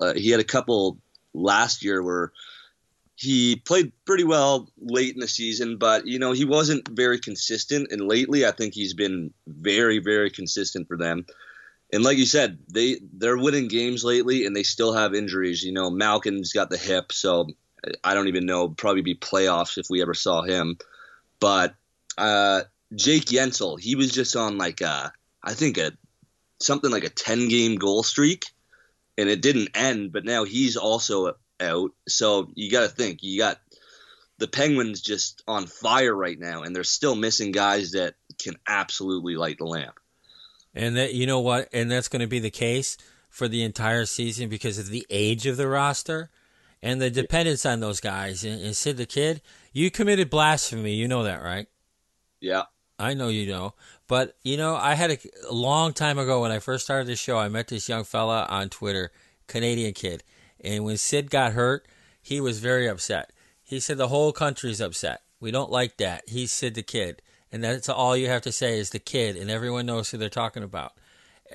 uh, 0.01 0.13
he 0.13 0.29
had 0.29 0.39
a 0.39 0.45
couple 0.45 0.97
last 1.33 1.83
year 1.83 2.01
where 2.01 2.31
he 3.17 3.57
played 3.57 3.91
pretty 4.05 4.23
well 4.23 4.69
late 4.79 5.13
in 5.13 5.19
the 5.19 5.27
season, 5.27 5.75
but 5.75 6.07
you 6.07 6.17
know 6.17 6.31
he 6.31 6.45
wasn't 6.45 6.87
very 6.87 7.19
consistent. 7.19 7.91
And 7.91 8.07
lately, 8.07 8.45
I 8.45 8.51
think 8.51 8.73
he's 8.73 8.93
been 8.93 9.33
very, 9.45 9.99
very 9.99 10.29
consistent 10.29 10.87
for 10.87 10.95
them. 10.95 11.25
And 11.91 12.01
like 12.01 12.17
you 12.17 12.25
said, 12.25 12.59
they 12.73 13.01
they're 13.11 13.37
winning 13.37 13.67
games 13.67 14.05
lately, 14.05 14.45
and 14.45 14.55
they 14.55 14.63
still 14.63 14.93
have 14.93 15.13
injuries. 15.13 15.61
You 15.61 15.73
know, 15.73 15.89
Malkin's 15.89 16.53
got 16.53 16.69
the 16.69 16.77
hip, 16.77 17.11
so 17.11 17.49
I 18.01 18.13
don't 18.13 18.29
even 18.29 18.45
know. 18.45 18.69
Probably 18.69 19.01
be 19.01 19.15
playoffs 19.15 19.77
if 19.77 19.87
we 19.89 20.01
ever 20.01 20.13
saw 20.13 20.43
him. 20.43 20.77
But 21.41 21.75
uh, 22.17 22.61
Jake 22.95 23.25
Guentzel, 23.25 23.79
he 23.79 23.95
was 23.95 24.11
just 24.11 24.35
on 24.35 24.57
like 24.57 24.81
a, 24.81 25.13
I 25.43 25.53
think 25.53 25.77
a 25.77 25.91
something 26.59 26.91
like 26.91 27.03
a 27.03 27.09
ten 27.09 27.47
game 27.47 27.75
goal 27.75 28.03
streak, 28.03 28.45
and 29.17 29.29
it 29.29 29.41
didn't 29.41 29.69
end. 29.75 30.11
But 30.11 30.25
now 30.25 30.43
he's 30.43 30.77
also 30.77 31.33
out. 31.59 31.91
So 32.07 32.49
you 32.55 32.71
got 32.71 32.81
to 32.81 32.89
think 32.89 33.19
you 33.21 33.39
got 33.39 33.59
the 34.37 34.47
Penguins 34.47 35.01
just 35.01 35.43
on 35.47 35.67
fire 35.67 36.15
right 36.15 36.39
now, 36.39 36.63
and 36.63 36.75
they're 36.75 36.83
still 36.83 37.15
missing 37.15 37.51
guys 37.51 37.91
that 37.91 38.15
can 38.41 38.55
absolutely 38.67 39.35
light 39.35 39.57
the 39.59 39.65
lamp. 39.65 39.99
And 40.73 40.95
that 40.97 41.13
you 41.13 41.25
know 41.25 41.39
what, 41.39 41.69
and 41.73 41.91
that's 41.91 42.07
going 42.07 42.21
to 42.21 42.27
be 42.27 42.39
the 42.39 42.49
case 42.49 42.97
for 43.29 43.47
the 43.47 43.63
entire 43.63 44.05
season 44.05 44.49
because 44.49 44.77
of 44.79 44.89
the 44.89 45.05
age 45.09 45.45
of 45.45 45.57
the 45.57 45.67
roster 45.67 46.29
and 46.81 47.01
the 47.01 47.09
dependence 47.09 47.65
on 47.65 47.79
those 47.79 47.99
guys. 47.99 48.43
And, 48.43 48.61
and 48.61 48.75
Sid 48.75 48.97
the 48.97 49.05
Kid, 49.05 49.41
you 49.73 49.91
committed 49.91 50.29
blasphemy. 50.29 50.93
You 50.93 51.07
know 51.07 51.23
that, 51.23 51.43
right? 51.43 51.67
Yeah. 52.39 52.63
I 52.99 53.13
know 53.13 53.29
you 53.29 53.47
know. 53.47 53.73
But, 54.07 54.35
you 54.43 54.57
know, 54.57 54.75
I 54.75 54.95
had 54.95 55.11
a, 55.11 55.17
a 55.49 55.53
long 55.53 55.93
time 55.93 56.19
ago 56.19 56.41
when 56.41 56.51
I 56.51 56.59
first 56.59 56.83
started 56.83 57.07
the 57.07 57.15
show, 57.15 57.37
I 57.37 57.47
met 57.47 57.69
this 57.69 57.87
young 57.89 58.03
fella 58.03 58.45
on 58.49 58.69
Twitter, 58.69 59.11
Canadian 59.47 59.93
kid 59.93 60.23
and 60.61 60.83
when 60.83 60.97
Sid 60.97 61.29
got 61.29 61.53
hurt, 61.53 61.87
he 62.21 62.41
was 62.41 62.59
very 62.59 62.87
upset. 62.87 63.31
He 63.63 63.79
said 63.79 63.97
the 63.97 64.09
whole 64.09 64.31
country's 64.31 64.81
upset. 64.81 65.21
We 65.39 65.51
don't 65.51 65.71
like 65.71 65.97
that. 65.97 66.23
He's 66.27 66.51
Sid 66.51 66.75
the 66.75 66.83
Kid. 66.83 67.21
And 67.51 67.63
that's 67.63 67.89
all 67.89 68.17
you 68.17 68.27
have 68.27 68.41
to 68.43 68.51
say 68.51 68.77
is 68.77 68.91
the 68.91 68.99
kid, 68.99 69.35
and 69.35 69.49
everyone 69.49 69.87
knows 69.87 70.11
who 70.11 70.17
they're 70.17 70.29
talking 70.29 70.61
about. 70.61 70.93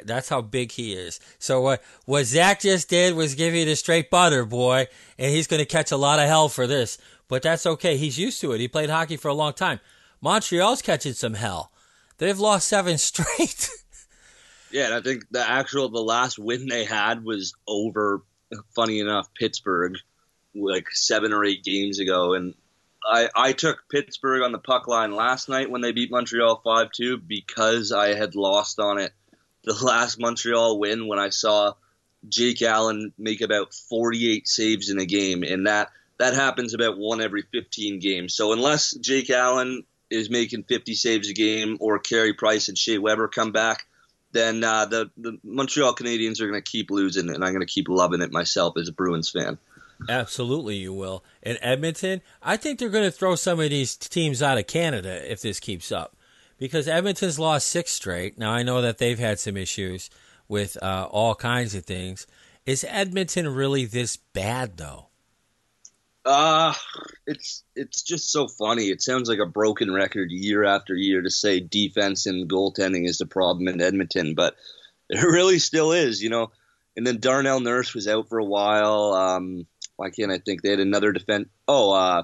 That's 0.04 0.28
how 0.28 0.42
big 0.42 0.72
he 0.72 0.92
is. 0.92 1.20
So 1.38 1.60
what 1.60 1.84
what 2.04 2.24
Zach 2.24 2.62
just 2.62 2.88
did 2.88 3.14
was 3.14 3.36
give 3.36 3.54
you 3.54 3.64
the 3.64 3.76
straight 3.76 4.10
butter, 4.10 4.44
boy, 4.44 4.88
and 5.20 5.30
he's 5.30 5.46
going 5.46 5.60
to 5.60 5.64
catch 5.64 5.92
a 5.92 5.96
lot 5.96 6.18
of 6.18 6.26
hell 6.26 6.48
for 6.48 6.66
this. 6.66 6.98
But 7.28 7.42
that's 7.42 7.64
okay. 7.64 7.96
He's 7.96 8.18
used 8.18 8.40
to 8.40 8.50
it. 8.52 8.58
He 8.58 8.66
played 8.66 8.90
hockey 8.90 9.16
for 9.16 9.28
a 9.28 9.34
long 9.34 9.52
time. 9.52 9.78
Montreal's 10.24 10.80
catching 10.80 11.12
some 11.12 11.34
hell. 11.34 11.70
They've 12.16 12.38
lost 12.38 12.66
seven 12.66 12.96
straight. 12.98 13.68
yeah, 14.70 14.86
and 14.86 14.94
I 14.94 15.02
think 15.02 15.26
the 15.30 15.46
actual 15.46 15.90
the 15.90 16.00
last 16.00 16.38
win 16.38 16.66
they 16.66 16.84
had 16.84 17.24
was 17.24 17.54
over 17.68 18.22
funny 18.74 19.00
enough, 19.00 19.28
Pittsburgh 19.34 19.96
like 20.54 20.90
seven 20.90 21.32
or 21.32 21.44
eight 21.44 21.62
games 21.62 21.98
ago, 21.98 22.32
and 22.32 22.54
I, 23.04 23.28
I 23.36 23.52
took 23.52 23.84
Pittsburgh 23.90 24.42
on 24.42 24.52
the 24.52 24.58
puck 24.58 24.88
line 24.88 25.14
last 25.14 25.48
night 25.50 25.70
when 25.70 25.82
they 25.82 25.92
beat 25.92 26.10
Montreal 26.10 26.62
five 26.64 26.90
two 26.90 27.18
because 27.18 27.92
I 27.92 28.14
had 28.14 28.34
lost 28.34 28.80
on 28.80 28.98
it 28.98 29.12
the 29.64 29.74
last 29.84 30.18
Montreal 30.18 30.78
win 30.78 31.06
when 31.06 31.18
I 31.18 31.28
saw 31.28 31.74
Jake 32.26 32.62
Allen 32.62 33.12
make 33.18 33.42
about 33.42 33.74
forty 33.74 34.32
eight 34.32 34.48
saves 34.48 34.88
in 34.88 34.98
a 34.98 35.04
game, 35.04 35.42
and 35.42 35.66
that 35.66 35.90
that 36.18 36.32
happens 36.32 36.72
about 36.72 36.96
one 36.96 37.20
every 37.20 37.42
fifteen 37.42 37.98
games. 37.98 38.34
So 38.34 38.54
unless 38.54 38.94
Jake 38.94 39.28
Allen 39.28 39.84
is 40.14 40.30
making 40.30 40.62
fifty 40.62 40.94
saves 40.94 41.28
a 41.28 41.34
game 41.34 41.76
or 41.80 41.98
Carey 41.98 42.32
Price 42.32 42.68
and 42.68 42.78
Shea 42.78 42.98
Weber 42.98 43.28
come 43.28 43.52
back, 43.52 43.86
then 44.32 44.64
uh, 44.64 44.86
the 44.86 45.10
the 45.16 45.38
Montreal 45.42 45.94
Canadiens 45.94 46.40
are 46.40 46.48
going 46.48 46.62
to 46.62 46.70
keep 46.70 46.90
losing, 46.90 47.28
and 47.28 47.44
I'm 47.44 47.52
going 47.52 47.66
to 47.66 47.72
keep 47.72 47.88
loving 47.88 48.22
it 48.22 48.32
myself 48.32 48.76
as 48.78 48.88
a 48.88 48.92
Bruins 48.92 49.30
fan. 49.30 49.58
Absolutely, 50.08 50.76
you 50.76 50.92
will. 50.92 51.24
In 51.42 51.56
Edmonton, 51.62 52.20
I 52.42 52.56
think 52.56 52.78
they're 52.78 52.88
going 52.88 53.04
to 53.04 53.10
throw 53.10 53.36
some 53.36 53.60
of 53.60 53.70
these 53.70 53.96
teams 53.96 54.42
out 54.42 54.58
of 54.58 54.66
Canada 54.66 55.30
if 55.30 55.40
this 55.40 55.60
keeps 55.60 55.92
up, 55.92 56.16
because 56.58 56.88
Edmonton's 56.88 57.38
lost 57.38 57.68
six 57.68 57.92
straight. 57.92 58.36
Now 58.38 58.50
I 58.50 58.62
know 58.62 58.82
that 58.82 58.98
they've 58.98 59.18
had 59.18 59.38
some 59.38 59.56
issues 59.56 60.10
with 60.48 60.76
uh, 60.82 61.08
all 61.10 61.34
kinds 61.34 61.74
of 61.74 61.84
things. 61.84 62.26
Is 62.66 62.84
Edmonton 62.88 63.48
really 63.54 63.84
this 63.84 64.16
bad 64.16 64.76
though? 64.78 65.08
Uh 66.24 66.72
it's 67.26 67.62
it's 67.74 68.02
just 68.02 68.30
so 68.30 68.48
funny. 68.48 68.84
It 68.84 69.02
sounds 69.02 69.28
like 69.28 69.38
a 69.38 69.46
broken 69.46 69.92
record 69.92 70.30
year 70.30 70.64
after 70.64 70.94
year 70.94 71.22
to 71.22 71.30
say 71.30 71.60
defense 71.60 72.26
and 72.26 72.48
goaltending 72.48 73.06
is 73.06 73.18
the 73.18 73.26
problem 73.26 73.68
in 73.68 73.80
Edmonton, 73.80 74.34
but 74.34 74.54
it 75.10 75.22
really 75.22 75.58
still 75.58 75.92
is, 75.92 76.22
you 76.22 76.30
know. 76.30 76.50
And 76.96 77.06
then 77.06 77.18
Darnell 77.18 77.60
Nurse 77.60 77.92
was 77.92 78.06
out 78.06 78.28
for 78.28 78.38
a 78.38 78.44
while. 78.44 79.12
Um, 79.14 79.66
why 79.96 80.10
can't 80.10 80.30
I 80.30 80.38
think 80.38 80.62
they 80.62 80.70
had 80.70 80.80
another 80.80 81.12
defense? 81.12 81.48
Oh, 81.66 81.92
uh, 81.92 82.22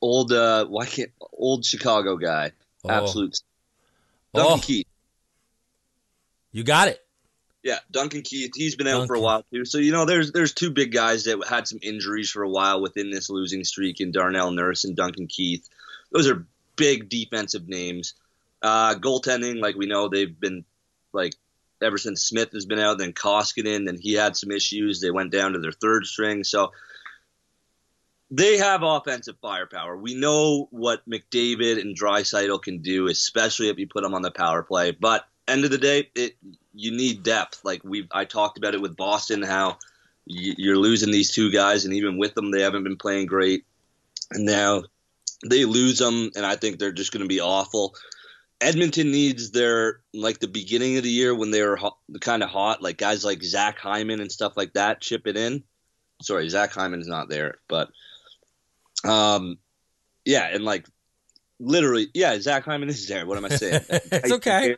old 0.00 0.32
uh, 0.32 0.66
why 0.66 0.86
can't 0.86 1.10
old 1.32 1.64
Chicago 1.64 2.16
guy? 2.16 2.52
Oh. 2.84 2.90
Absolute 2.90 3.40
Duncan 4.34 4.58
oh. 4.58 4.62
Keith. 4.62 4.86
You 6.52 6.64
got 6.64 6.88
it. 6.88 7.05
Yeah, 7.66 7.80
Duncan 7.90 8.22
Keith, 8.22 8.52
he's 8.54 8.76
been 8.76 8.86
out 8.86 8.92
Duncan. 8.92 9.08
for 9.08 9.14
a 9.16 9.20
while 9.20 9.44
too. 9.52 9.64
So 9.64 9.78
you 9.78 9.90
know, 9.90 10.04
there's 10.04 10.30
there's 10.30 10.54
two 10.54 10.70
big 10.70 10.92
guys 10.92 11.24
that 11.24 11.44
had 11.48 11.66
some 11.66 11.80
injuries 11.82 12.30
for 12.30 12.44
a 12.44 12.48
while 12.48 12.80
within 12.80 13.10
this 13.10 13.28
losing 13.28 13.64
streak 13.64 14.00
in 14.00 14.12
Darnell 14.12 14.52
Nurse 14.52 14.84
and 14.84 14.94
Duncan 14.94 15.26
Keith. 15.26 15.68
Those 16.12 16.30
are 16.30 16.46
big 16.76 17.08
defensive 17.08 17.66
names. 17.66 18.14
Uh, 18.62 18.94
goaltending, 18.94 19.60
like 19.60 19.74
we 19.74 19.86
know, 19.86 20.08
they've 20.08 20.38
been 20.38 20.64
like 21.12 21.32
ever 21.82 21.98
since 21.98 22.22
Smith 22.22 22.52
has 22.52 22.66
been 22.66 22.78
out. 22.78 22.98
Then 22.98 23.12
Koskinen, 23.12 23.88
and 23.88 23.98
he 23.98 24.12
had 24.12 24.36
some 24.36 24.52
issues. 24.52 25.00
They 25.00 25.10
went 25.10 25.32
down 25.32 25.54
to 25.54 25.58
their 25.58 25.72
third 25.72 26.06
string. 26.06 26.44
So 26.44 26.70
they 28.30 28.58
have 28.58 28.84
offensive 28.84 29.38
firepower. 29.42 29.96
We 29.96 30.14
know 30.14 30.68
what 30.70 31.02
McDavid 31.10 31.80
and 31.80 31.98
Draisaitl 31.98 32.62
can 32.62 32.78
do, 32.78 33.08
especially 33.08 33.70
if 33.70 33.78
you 33.80 33.88
put 33.88 34.04
them 34.04 34.14
on 34.14 34.22
the 34.22 34.30
power 34.30 34.62
play. 34.62 34.92
But 34.92 35.26
end 35.48 35.64
of 35.64 35.70
the 35.70 35.78
day, 35.78 36.10
it 36.14 36.36
you 36.74 36.90
need 36.90 37.22
depth. 37.22 37.60
Like 37.64 37.82
we, 37.84 38.08
I 38.12 38.24
talked 38.24 38.58
about 38.58 38.74
it 38.74 38.80
with 38.80 38.96
Boston, 38.96 39.42
how 39.42 39.78
you're 40.26 40.76
losing 40.76 41.12
these 41.12 41.32
two 41.32 41.50
guys, 41.50 41.84
and 41.84 41.94
even 41.94 42.18
with 42.18 42.34
them, 42.34 42.50
they 42.50 42.62
haven't 42.62 42.84
been 42.84 42.96
playing 42.96 43.26
great. 43.26 43.64
And 44.32 44.44
now 44.44 44.82
they 45.48 45.64
lose 45.64 45.98
them, 45.98 46.30
and 46.34 46.44
I 46.44 46.56
think 46.56 46.78
they're 46.78 46.92
just 46.92 47.12
going 47.12 47.22
to 47.22 47.28
be 47.28 47.40
awful. 47.40 47.94
Edmonton 48.60 49.10
needs 49.10 49.50
their 49.50 50.00
like 50.14 50.40
the 50.40 50.48
beginning 50.48 50.96
of 50.96 51.02
the 51.02 51.10
year 51.10 51.34
when 51.34 51.50
they 51.50 51.62
were 51.62 51.76
ho- 51.76 51.98
kind 52.20 52.42
of 52.42 52.48
hot, 52.48 52.82
like 52.82 52.96
guys 52.96 53.24
like 53.24 53.42
Zach 53.42 53.78
Hyman 53.78 54.20
and 54.20 54.32
stuff 54.32 54.56
like 54.56 54.72
that, 54.72 55.00
chip 55.00 55.26
it 55.26 55.36
in. 55.36 55.62
Sorry, 56.22 56.48
Zach 56.48 56.72
Hyman's 56.72 57.06
not 57.06 57.28
there, 57.28 57.58
but 57.68 57.90
um, 59.04 59.58
yeah, 60.24 60.48
and 60.50 60.64
like 60.64 60.86
literally, 61.60 62.08
yeah, 62.14 62.38
Zach 62.40 62.64
Hyman 62.64 62.88
is 62.88 63.06
there. 63.06 63.26
What 63.26 63.36
am 63.36 63.44
I 63.44 63.50
saying? 63.50 63.82
it's 63.90 64.32
okay. 64.32 64.76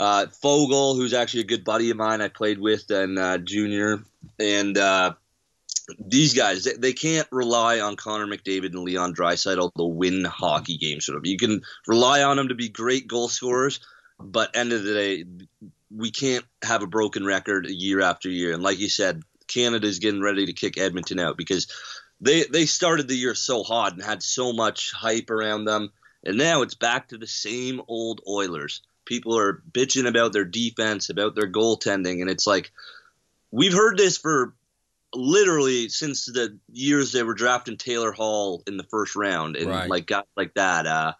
Uh, 0.00 0.24
Foegele, 0.42 0.96
who's 0.96 1.12
actually 1.12 1.40
a 1.40 1.44
good 1.44 1.62
buddy 1.62 1.90
of 1.90 1.96
mine, 1.98 2.22
I 2.22 2.28
played 2.28 2.58
with 2.58 2.90
in 2.90 3.18
uh, 3.18 3.36
junior, 3.36 4.02
and 4.38 4.78
uh, 4.78 5.12
these 5.98 6.32
guys 6.32 6.64
they, 6.64 6.72
they, 6.72 6.92
can't 6.94 7.28
rely 7.30 7.80
on 7.80 7.96
Connor 7.96 8.26
McDavid 8.26 8.72
and 8.72 8.78
Leon 8.78 9.14
Draisaitl 9.14 9.74
to 9.74 9.84
win 9.84 10.24
hockey 10.24 10.78
games. 10.78 11.04
Sort 11.04 11.18
of, 11.18 11.26
you 11.26 11.36
can 11.36 11.60
rely 11.86 12.22
on 12.22 12.38
them 12.38 12.48
to 12.48 12.54
be 12.54 12.70
great 12.70 13.08
goal 13.08 13.28
scorers, 13.28 13.80
but 14.18 14.56
end 14.56 14.72
of 14.72 14.84
the 14.84 14.94
day, 14.94 15.24
we 15.94 16.10
can't 16.10 16.46
have 16.62 16.82
a 16.82 16.86
broken 16.86 17.26
record 17.26 17.68
year 17.68 18.00
after 18.00 18.30
year. 18.30 18.54
And 18.54 18.62
like 18.62 18.78
you 18.78 18.88
said, 18.88 19.22
Canada's 19.48 19.98
getting 19.98 20.22
ready 20.22 20.46
to 20.46 20.54
kick 20.54 20.78
Edmonton 20.78 21.18
out 21.18 21.36
because 21.36 21.66
they 22.22 22.44
they 22.44 22.64
started 22.64 23.06
the 23.06 23.16
year 23.16 23.34
so 23.34 23.64
hot 23.64 23.92
and 23.92 24.02
had 24.02 24.22
so 24.22 24.54
much 24.54 24.92
hype 24.92 25.28
around 25.28 25.66
them, 25.66 25.90
and 26.24 26.38
now 26.38 26.62
it's 26.62 26.74
back 26.74 27.08
to 27.08 27.18
the 27.18 27.26
same 27.26 27.82
old 27.86 28.22
Oilers. 28.26 28.80
People 29.10 29.36
are 29.36 29.60
bitching 29.72 30.06
about 30.06 30.32
their 30.32 30.44
defense, 30.44 31.10
about 31.10 31.34
their 31.34 31.50
goaltending, 31.50 32.20
and 32.20 32.30
it's 32.30 32.46
like 32.46 32.70
we've 33.50 33.72
heard 33.72 33.98
this 33.98 34.16
for 34.16 34.54
literally 35.12 35.88
since 35.88 36.26
the 36.26 36.56
years 36.70 37.10
they 37.10 37.24
were 37.24 37.34
drafting 37.34 37.76
Taylor 37.76 38.12
Hall 38.12 38.62
in 38.68 38.76
the 38.76 38.84
first 38.84 39.16
round, 39.16 39.56
and 39.56 39.68
right. 39.68 39.90
like 39.90 40.06
guys 40.06 40.22
like 40.36 40.54
that. 40.54 40.86
Uh, 40.86 41.12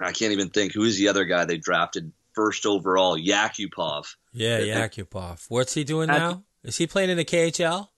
I 0.00 0.10
can't 0.10 0.32
even 0.32 0.50
think 0.50 0.72
who 0.72 0.82
is 0.82 0.98
the 0.98 1.06
other 1.06 1.24
guy 1.24 1.44
they 1.44 1.56
drafted 1.56 2.10
first 2.32 2.66
overall, 2.66 3.16
Yakupov. 3.16 4.16
Yeah, 4.32 4.58
Yakupov. 4.58 5.46
What's 5.48 5.72
he 5.72 5.84
doing 5.84 6.08
now? 6.08 6.42
Is 6.64 6.78
he 6.78 6.88
playing 6.88 7.10
in 7.10 7.16
the 7.16 7.24
KHL? 7.24 7.90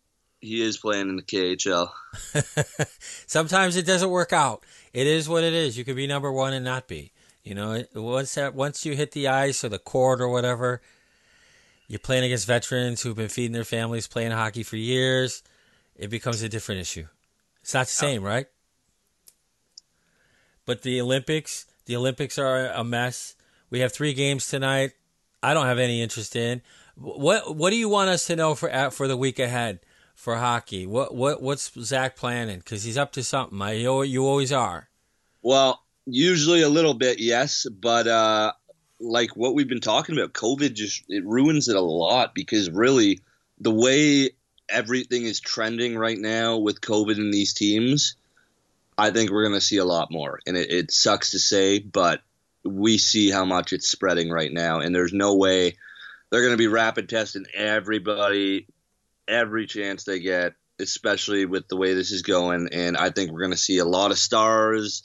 He 0.43 0.61
is 0.61 0.77
playing 0.77 1.09
in 1.09 1.17
the 1.17 1.23
KHL. 1.23 1.89
Sometimes 3.27 3.77
it 3.77 3.87
doesn't 3.87 4.11
work 4.11 4.35
out. 4.35 4.63
It 4.93 5.07
is 5.07 5.27
what 5.27 5.43
it 5.43 5.55
is. 5.55 5.79
You 5.79 5.87
could 5.87 5.97
be 5.97 6.07
number 6.07 6.31
one 6.31 6.53
and 6.53 6.67
not 6.67 6.87
be. 6.87 7.13
You 7.49 7.55
know, 7.55 7.83
once 7.95 8.35
that 8.35 8.55
once 8.55 8.85
you 8.85 8.95
hit 8.95 9.13
the 9.13 9.29
ice 9.29 9.65
or 9.65 9.71
the 9.71 9.79
court 9.79 10.21
or 10.21 10.29
whatever, 10.29 10.83
you're 11.87 11.99
playing 11.99 12.25
against 12.25 12.47
veterans 12.47 13.01
who've 13.01 13.17
been 13.17 13.31
feeding 13.31 13.53
their 13.53 13.65
families 13.65 14.07
playing 14.07 14.33
hockey 14.33 14.63
for 14.63 14.77
years. 14.77 15.43
It 15.97 16.11
becomes 16.11 16.43
a 16.43 16.51
different 16.51 16.83
issue. 16.83 17.07
It's 17.63 17.73
not 17.73 17.87
the 17.87 18.05
oh. 18.05 18.07
same, 18.07 18.23
right? 18.23 18.49
But 20.67 20.83
the 20.83 21.01
Olympics, 21.01 21.65
the 21.87 21.97
Olympics 21.97 22.39
are 22.39 22.67
a 22.67 22.85
mess. 22.85 23.35
We 23.71 23.81
have 23.81 23.95
three 23.95 24.13
games 24.13 24.47
tonight. 24.49 24.93
I 25.43 25.55
don't 25.55 25.67
have 25.67 25.79
any 25.79 26.03
interest 26.03 26.37
in. 26.37 26.61
What 26.97 27.57
What 27.57 27.71
do 27.71 27.77
you 27.77 27.89
want 27.89 28.11
us 28.11 28.27
to 28.27 28.37
know 28.37 28.57
for 28.57 28.91
for 28.91 29.09
the 29.09 29.17
week 29.17 29.39
ahead 29.39 29.81
for 30.15 30.37
hockey? 30.37 30.87
What 30.87 31.15
what 31.15 31.41
What's 31.41 31.73
Zach 31.81 32.15
planning? 32.15 32.59
Because 32.59 32.85
he's 32.85 32.99
up 32.99 33.13
to 33.13 33.25
something. 33.25 33.63
I 33.63 33.73
you 33.73 34.03
you 34.03 34.27
always 34.27 34.53
are. 34.53 34.91
Well, 35.41 35.83
usually 36.09 36.63
a 36.63 36.69
little 36.69 36.95
bit, 36.95 37.19
yes, 37.19 37.67
but 37.71 38.07
uh, 38.07 38.53
like 39.01 39.37
what 39.37 39.55
we've 39.55 39.69
been 39.69 39.81
talking 39.81 40.17
about, 40.17 40.33
COVID 40.33 40.75
just 40.75 41.05
it 41.09 41.25
ruins 41.25 41.69
it 41.69 41.77
a 41.77 41.81
lot 41.81 42.35
because 42.35 42.71
really 42.71 43.21
the 43.61 43.71
way 43.71 44.31
everything 44.69 45.25
is 45.25 45.41
trending 45.41 45.97
right 45.97 46.19
now 46.19 46.59
with 46.59 46.81
COVID 46.81 47.17
in 47.17 47.31
these 47.31 47.53
teams, 47.55 48.17
I 48.97 49.11
think 49.11 49.31
we're 49.31 49.45
going 49.45 49.59
to 49.59 49.65
see 49.65 49.77
a 49.77 49.85
lot 49.85 50.11
more. 50.11 50.41
And 50.47 50.57
it, 50.57 50.71
it 50.71 50.91
sucks 50.91 51.31
to 51.31 51.39
say, 51.39 51.79
but 51.79 52.21
we 52.65 52.99
see 52.99 53.31
how 53.31 53.45
much 53.45 53.73
it's 53.73 53.89
spreading 53.89 54.31
right 54.31 54.53
now, 54.53 54.81
and 54.81 54.95
there's 54.95 55.13
no 55.13 55.37
way 55.37 55.77
they're 56.31 56.43
going 56.43 56.53
to 56.53 56.59
be 56.59 56.67
rapid 56.67 57.09
testing 57.09 57.47
everybody 57.55 58.67
every 59.27 59.67
chance 59.67 60.05
they 60.05 60.21
get, 60.21 60.55
especially 60.79 61.47
with 61.47 61.69
the 61.69 61.77
way 61.77 61.95
this 61.95 62.11
is 62.11 62.23
going. 62.23 62.69
And 62.73 62.97
I 62.97 63.11
think 63.11 63.31
we're 63.31 63.41
going 63.41 63.53
to 63.53 63.57
see 63.57 63.79
a 63.79 63.85
lot 63.85 64.11
of 64.11 64.19
stars 64.19 65.03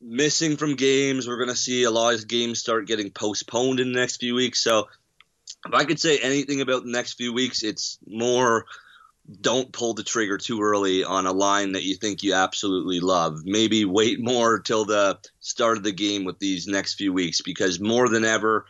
missing 0.00 0.56
from 0.56 0.76
games. 0.76 1.26
We're 1.26 1.36
going 1.36 1.48
to 1.48 1.56
see 1.56 1.84
a 1.84 1.90
lot 1.90 2.14
of 2.14 2.28
games 2.28 2.60
start 2.60 2.86
getting 2.86 3.10
postponed 3.10 3.80
in 3.80 3.92
the 3.92 3.98
next 3.98 4.16
few 4.16 4.34
weeks. 4.34 4.62
So 4.62 4.88
if 5.66 5.74
I 5.74 5.84
could 5.84 6.00
say 6.00 6.18
anything 6.18 6.60
about 6.60 6.84
the 6.84 6.90
next 6.90 7.14
few 7.14 7.32
weeks, 7.32 7.62
it's 7.62 7.98
more 8.06 8.66
don't 9.40 9.72
pull 9.72 9.92
the 9.92 10.02
trigger 10.02 10.38
too 10.38 10.62
early 10.62 11.04
on 11.04 11.26
a 11.26 11.32
line 11.32 11.72
that 11.72 11.84
you 11.84 11.96
think 11.96 12.22
you 12.22 12.32
absolutely 12.32 13.00
love. 13.00 13.40
Maybe 13.44 13.84
wait 13.84 14.18
more 14.20 14.58
till 14.58 14.86
the 14.86 15.18
start 15.40 15.76
of 15.76 15.82
the 15.82 15.92
game 15.92 16.24
with 16.24 16.38
these 16.38 16.66
next 16.66 16.94
few 16.94 17.12
weeks 17.12 17.42
because 17.42 17.78
more 17.78 18.08
than 18.08 18.24
ever, 18.24 18.64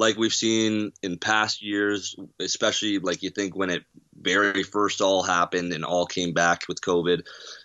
like 0.00 0.16
we've 0.16 0.32
seen 0.32 0.92
in 1.02 1.18
past 1.18 1.62
years, 1.62 2.16
especially 2.38 2.98
like 3.00 3.22
you 3.22 3.28
think 3.28 3.54
when 3.54 3.68
it 3.68 3.84
very 4.18 4.62
first 4.62 5.02
all 5.02 5.22
happened 5.22 5.74
and 5.74 5.84
all 5.84 6.06
came 6.06 6.32
back 6.32 6.62
with 6.68 6.80
COVID, 6.80 7.22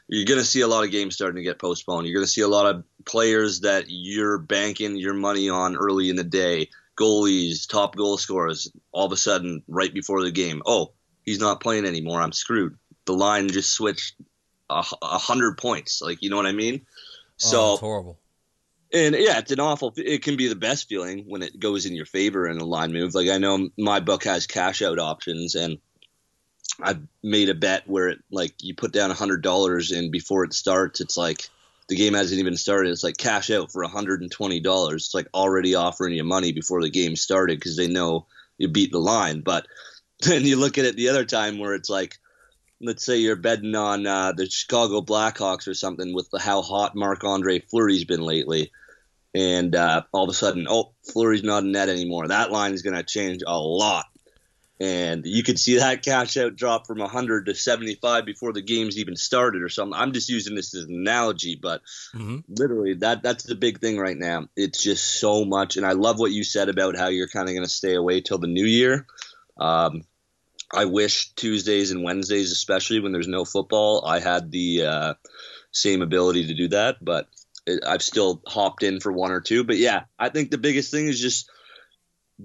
you're 0.09 0.25
going 0.25 0.41
to 0.41 0.45
see 0.45 0.59
a 0.59 0.67
lot 0.67 0.83
of 0.83 0.91
games 0.91 1.15
starting 1.15 1.37
to 1.37 1.43
get 1.43 1.59
postponed. 1.59 2.05
You're 2.05 2.15
going 2.15 2.25
to 2.25 2.31
see 2.31 2.41
a 2.41 2.47
lot 2.49 2.65
of 2.65 2.83
players 3.05 3.61
that 3.61 3.85
you're 3.87 4.37
banking 4.37 4.97
your 4.97 5.13
money 5.13 5.47
on 5.47 5.77
early 5.77 6.09
in 6.09 6.17
the 6.17 6.25
day, 6.25 6.67
goalies, 6.97 7.69
top 7.69 7.95
goal 7.95 8.17
scorers, 8.17 8.69
all 8.91 9.05
of 9.05 9.13
a 9.13 9.17
sudden 9.17 9.63
right 9.69 9.93
before 9.93 10.21
the 10.21 10.29
game. 10.29 10.61
Oh, 10.65 10.91
he's 11.23 11.39
not 11.39 11.61
playing 11.61 11.85
anymore. 11.85 12.21
I'm 12.21 12.33
screwed. 12.33 12.77
The 13.05 13.13
line 13.13 13.47
just 13.47 13.71
switched 13.71 14.15
a, 14.69 14.83
a 15.01 15.17
hundred 15.17 15.57
points. 15.57 16.01
Like 16.01 16.21
you 16.21 16.29
know 16.29 16.35
what 16.35 16.47
I 16.47 16.51
mean? 16.51 16.81
Oh, 16.83 17.31
so 17.37 17.77
horrible. 17.77 18.19
And 18.95 19.13
yeah, 19.13 19.39
it's 19.39 19.51
an 19.51 19.59
awful. 19.59 19.93
It 19.97 20.23
can 20.23 20.37
be 20.37 20.47
the 20.47 20.55
best 20.55 20.87
feeling 20.87 21.25
when 21.27 21.41
it 21.41 21.59
goes 21.59 21.85
in 21.85 21.95
your 21.95 22.05
favor 22.05 22.47
in 22.47 22.59
a 22.59 22.65
line 22.65 22.93
move. 22.93 23.13
Like 23.13 23.27
I 23.27 23.37
know 23.37 23.67
my 23.77 23.99
book 23.99 24.23
has 24.23 24.47
cash 24.47 24.81
out 24.81 24.99
options, 24.99 25.55
and 25.55 25.79
I've 26.81 27.01
made 27.21 27.49
a 27.49 27.55
bet 27.55 27.89
where 27.89 28.07
it 28.07 28.19
like 28.31 28.53
you 28.61 28.73
put 28.73 28.93
down 28.93 29.11
a 29.11 29.15
hundred 29.15 29.41
dollars, 29.41 29.91
and 29.91 30.13
before 30.13 30.45
it 30.45 30.53
starts, 30.53 31.01
it's 31.01 31.17
like 31.17 31.49
the 31.89 31.97
game 31.97 32.13
hasn't 32.13 32.39
even 32.39 32.55
started. 32.55 32.91
It's 32.91 33.03
like 33.03 33.17
cash 33.17 33.51
out 33.51 33.69
for 33.69 33.83
hundred 33.83 34.21
and 34.21 34.31
twenty 34.31 34.61
dollars. 34.61 35.07
It's 35.07 35.13
like 35.13 35.27
already 35.33 35.75
offering 35.75 36.13
you 36.13 36.23
money 36.23 36.53
before 36.53 36.81
the 36.81 36.89
game 36.89 37.17
started 37.17 37.59
because 37.59 37.75
they 37.75 37.89
know 37.89 38.27
you 38.57 38.69
beat 38.69 38.93
the 38.93 38.99
line. 38.99 39.41
But 39.41 39.67
then 40.21 40.45
you 40.45 40.55
look 40.55 40.77
at 40.77 40.85
it 40.85 40.95
the 40.95 41.09
other 41.09 41.25
time 41.25 41.59
where 41.59 41.73
it's 41.73 41.89
like, 41.89 42.17
let's 42.79 43.05
say 43.05 43.17
you're 43.17 43.35
betting 43.35 43.75
on 43.75 44.07
uh, 44.07 44.31
the 44.31 44.49
Chicago 44.49 45.01
Blackhawks 45.01 45.67
or 45.67 45.73
something 45.73 46.13
with 46.13 46.29
the, 46.29 46.39
how 46.39 46.61
hot 46.61 46.95
Marc 46.95 47.25
Andre 47.25 47.59
Fleury's 47.59 48.05
been 48.05 48.21
lately, 48.21 48.71
and 49.35 49.75
uh, 49.75 50.03
all 50.11 50.23
of 50.23 50.29
a 50.29 50.33
sudden, 50.33 50.65
oh, 50.69 50.93
Fleury's 51.11 51.43
not 51.43 51.63
in 51.63 51.71
net 51.71 51.89
anymore. 51.89 52.27
That 52.27 52.51
line 52.51 52.73
is 52.73 52.81
going 52.81 52.95
to 52.95 53.03
change 53.03 53.41
a 53.45 53.59
lot. 53.59 54.05
And 54.79 55.25
you 55.25 55.43
could 55.43 55.59
see 55.59 55.77
that 55.77 56.03
cash 56.03 56.35
out 56.35 56.55
drop 56.55 56.85
from 56.85 56.99
100 56.99 57.45
to 57.45 57.55
75 57.55 58.25
before 58.25 58.51
the 58.51 58.61
game's 58.61 58.97
even 58.97 59.15
started 59.15 59.61
or 59.61 59.69
something. 59.69 59.97
I'm 59.97 60.11
just 60.11 60.27
using 60.27 60.55
this 60.55 60.75
as 60.75 60.83
an 60.83 60.95
analogy, 60.95 61.57
but 61.61 61.81
mm-hmm. 62.13 62.39
literally 62.49 62.95
that 62.95 63.23
that's 63.23 63.45
the 63.45 63.55
big 63.55 63.79
thing 63.79 63.97
right 63.97 64.17
now. 64.17 64.47
It's 64.57 64.83
just 64.83 65.19
so 65.19 65.45
much. 65.45 65.77
And 65.77 65.85
I 65.85 65.93
love 65.93 66.19
what 66.19 66.31
you 66.31 66.43
said 66.43 66.67
about 66.67 66.97
how 66.97 67.07
you're 67.07 67.29
kind 67.29 67.47
of 67.47 67.55
going 67.55 67.63
to 67.63 67.71
stay 67.71 67.95
away 67.95 68.19
till 68.19 68.37
the 68.37 68.47
new 68.47 68.65
year 68.65 69.07
um, 69.57 70.03
I 70.73 70.85
wish 70.85 71.33
Tuesdays 71.35 71.91
and 71.91 72.03
Wednesdays, 72.03 72.51
especially 72.51 72.99
when 72.99 73.11
there's 73.11 73.27
no 73.27 73.45
football, 73.45 74.05
I 74.05 74.19
had 74.19 74.51
the 74.51 74.85
uh, 74.85 75.13
same 75.71 76.01
ability 76.01 76.47
to 76.47 76.53
do 76.53 76.67
that. 76.69 76.97
But 77.03 77.27
I've 77.85 78.03
still 78.03 78.41
hopped 78.45 78.83
in 78.83 78.99
for 78.99 79.11
one 79.11 79.31
or 79.31 79.41
two. 79.41 79.63
But 79.63 79.77
yeah, 79.77 80.03
I 80.17 80.29
think 80.29 80.51
the 80.51 80.57
biggest 80.57 80.91
thing 80.91 81.07
is 81.07 81.19
just 81.19 81.49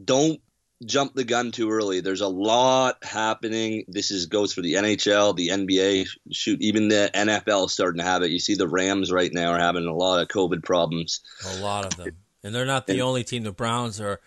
don't 0.04 0.40
jump 0.84 1.14
the 1.14 1.24
gun 1.24 1.50
too 1.52 1.70
early. 1.70 2.00
There's 2.00 2.20
a 2.20 2.28
lot 2.28 3.04
happening. 3.04 3.84
This 3.88 4.10
is 4.10 4.26
goes 4.26 4.52
for 4.52 4.62
the 4.62 4.74
NHL, 4.74 5.36
the 5.36 5.48
NBA, 5.48 6.08
shoot, 6.32 6.60
even 6.62 6.88
the 6.88 7.10
NFL 7.12 7.68
starting 7.70 7.98
to 7.98 8.04
have 8.04 8.22
it. 8.22 8.30
You 8.30 8.38
see 8.38 8.54
the 8.54 8.68
Rams 8.68 9.12
right 9.12 9.32
now 9.32 9.52
are 9.52 9.58
having 9.58 9.86
a 9.86 9.94
lot 9.94 10.20
of 10.20 10.28
COVID 10.28 10.62
problems. 10.64 11.20
A 11.46 11.60
lot 11.60 11.84
of 11.84 11.96
them. 11.96 12.16
And 12.42 12.54
they're 12.54 12.64
not 12.64 12.86
the 12.86 12.94
and, 12.94 13.02
only 13.02 13.24
team. 13.24 13.42
The 13.42 13.52
Browns 13.52 14.00
are 14.00 14.20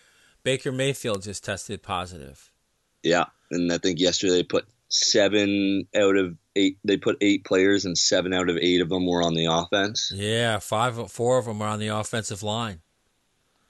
Baker 0.43 0.71
Mayfield 0.71 1.23
just 1.23 1.43
tested 1.43 1.81
positive. 1.81 2.51
Yeah, 3.01 3.25
and 3.49 3.71
I 3.71 3.79
think 3.79 3.99
yesterday 3.99 4.33
they 4.33 4.43
put 4.43 4.65
seven 4.93 5.87
out 5.95 6.15
of 6.15 6.37
eight. 6.55 6.77
They 6.83 6.97
put 6.97 7.17
eight 7.19 7.43
players, 7.43 7.85
and 7.85 7.97
seven 7.97 8.33
out 8.33 8.49
of 8.49 8.57
eight 8.57 8.81
of 8.81 8.89
them 8.89 9.05
were 9.05 9.23
on 9.23 9.33
the 9.33 9.45
offense. 9.45 10.11
Yeah, 10.15 10.59
five, 10.59 11.11
four 11.11 11.37
of 11.37 11.45
them 11.45 11.61
are 11.61 11.69
on 11.69 11.79
the 11.79 11.87
offensive 11.87 12.43
line. 12.43 12.81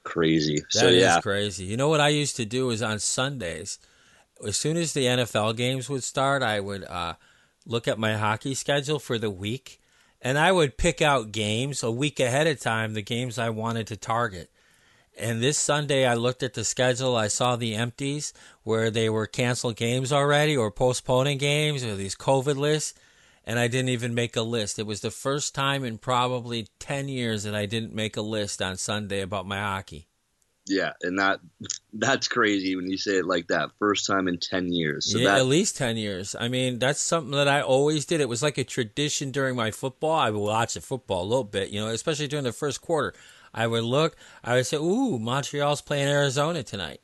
Crazy. 0.04 0.60
That 0.60 0.80
so, 0.80 0.88
yeah. 0.90 1.14
That's 1.14 1.24
crazy. 1.24 1.66
You 1.66 1.78
know 1.78 1.90
what 1.90 2.02
I 2.02 2.10
used 2.10 2.36
to 2.36 2.46
do 2.46 2.70
is 2.70 2.82
on 2.82 3.00
Sundays, 3.00 3.80
as 4.46 4.58
soon 4.58 4.76
as 4.78 4.94
the 4.94 5.06
NFL 5.06 5.56
games 5.56 5.90
would 5.90 6.04
start, 6.04 6.44
I 6.44 6.60
would 6.60 6.84
uh, 6.84 7.14
look 7.66 7.88
at 7.88 7.98
my 7.98 8.16
hockey 8.16 8.54
schedule 8.54 9.00
for 9.00 9.18
the 9.18 9.30
week, 9.30 9.80
and 10.22 10.38
I 10.38 10.52
would 10.52 10.78
pick 10.78 11.02
out 11.02 11.32
games 11.32 11.84
a 11.84 11.92
week 11.92 12.20
ahead 12.20 12.48
of 12.48 12.60
time, 12.60 12.94
the 12.94 13.02
games 13.02 13.40
I 13.40 13.50
wanted 13.50 13.88
to 13.88 13.98
target. 13.98 14.50
And 15.18 15.42
this 15.42 15.58
Sunday, 15.58 16.06
I 16.06 16.16
looked 16.16 16.44
at 16.44 16.54
the 16.54 16.64
schedule. 16.64 17.16
I 17.16 17.28
saw 17.28 17.56
the 17.56 17.76
empties 17.76 18.34
where 18.64 18.90
they 18.90 19.10
were 19.10 19.28
canceled 19.28 19.76
games 19.76 20.12
already 20.12 20.58
or 20.58 20.72
postponing 20.72 21.38
games 21.38 21.84
or 21.84 21.96
these 21.96 22.16
COVID 22.16 22.56
lists. 22.56 22.94
And 23.46 23.60
I 23.60 23.68
didn't 23.68 23.90
even 23.90 24.16
make 24.16 24.36
a 24.36 24.42
list. 24.42 24.80
It 24.80 24.88
was 24.88 25.02
the 25.02 25.12
first 25.12 25.54
time 25.54 25.84
in 25.84 25.98
probably 25.98 26.68
10 26.80 27.10
years 27.10 27.44
that 27.44 27.54
I 27.54 27.66
didn't 27.66 27.94
make 27.94 28.16
a 28.16 28.22
list 28.22 28.62
on 28.62 28.78
Sunday 28.78 29.22
about 29.22 29.46
my 29.46 29.60
hockey. 29.60 30.08
Yeah, 30.66 30.94
and 31.02 31.20
that 31.20 31.42
that's 31.92 32.30
crazy 32.30 32.76
when 32.78 32.90
you 32.90 32.98
say 32.98 33.18
it 33.18 33.26
like 33.26 33.48
that. 33.48 33.72
First 33.80 34.08
time 34.08 34.30
in 34.30 34.38
ten 34.38 34.72
years. 34.72 35.12
So 35.12 35.18
yeah, 35.18 35.32
that, 35.32 35.40
at 35.40 35.46
least 35.46 35.76
ten 35.76 35.98
years. 35.98 36.38
I 36.40 36.48
mean, 36.48 36.80
that's 36.80 37.02
something 37.02 37.32
that 37.32 37.50
I 37.50 37.62
always 37.62 38.06
did. 38.06 38.22
It 38.22 38.30
was 38.30 38.42
like 38.42 38.58
a 38.58 38.64
tradition 38.64 39.32
during 39.32 39.58
my 39.58 39.72
football. 39.72 40.18
I 40.18 40.30
would 40.30 40.40
watch 40.40 40.76
the 40.76 40.82
football 40.82 41.24
a 41.24 41.28
little 41.28 41.44
bit, 41.44 41.70
you 41.72 41.82
know, 41.82 41.88
especially 41.88 42.28
during 42.28 42.46
the 42.46 42.54
first 42.54 42.82
quarter. 42.82 43.14
I 43.54 43.68
would 43.68 43.84
look. 43.84 44.16
I 44.44 44.56
would 44.56 44.66
say, 44.66 44.78
"Ooh, 44.78 45.20
Montreal's 45.20 45.82
playing 45.82 46.08
Arizona 46.08 46.64
tonight, 46.64 47.02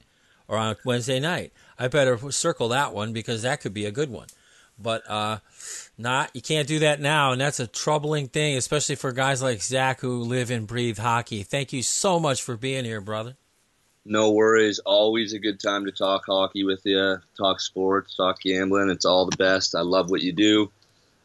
or 0.47 0.57
on 0.57 0.75
Wednesday 0.83 1.19
night. 1.19 1.53
I 1.77 1.87
better 1.87 2.31
circle 2.31 2.69
that 2.69 2.93
one 2.93 3.13
because 3.13 3.43
that 3.43 3.61
could 3.61 3.73
be 3.73 3.85
a 3.85 3.91
good 3.91 4.09
one." 4.09 4.27
But 4.81 5.09
uh, 5.09 5.39
not 5.97 6.31
you 6.33 6.41
can't 6.41 6.67
do 6.67 6.79
that 6.79 7.01
now, 7.01 7.31
and 7.33 7.41
that's 7.41 7.59
a 7.59 7.67
troubling 7.67 8.27
thing, 8.27 8.55
especially 8.57 8.95
for 8.95 9.11
guys 9.11 9.41
like 9.41 9.61
Zach 9.61 9.99
who 9.99 10.21
live 10.21 10.49
and 10.51 10.65
breathe 10.65 10.97
hockey. 10.97 11.43
Thank 11.43 11.73
you 11.73 11.83
so 11.83 12.19
much 12.19 12.41
for 12.41 12.55
being 12.55 12.85
here, 12.85 13.01
brother. 13.01 13.35
No 14.05 14.31
worries. 14.31 14.79
Always 14.79 15.33
a 15.33 15.39
good 15.39 15.59
time 15.59 15.85
to 15.85 15.91
talk 15.91 16.23
hockey 16.25 16.63
with 16.63 16.81
you, 16.85 17.17
talk 17.37 17.59
sports, 17.59 18.15
talk 18.15 18.41
gambling. 18.41 18.89
It's 18.89 19.05
all 19.05 19.25
the 19.25 19.37
best. 19.37 19.75
I 19.75 19.81
love 19.81 20.09
what 20.09 20.21
you 20.21 20.31
do. 20.31 20.71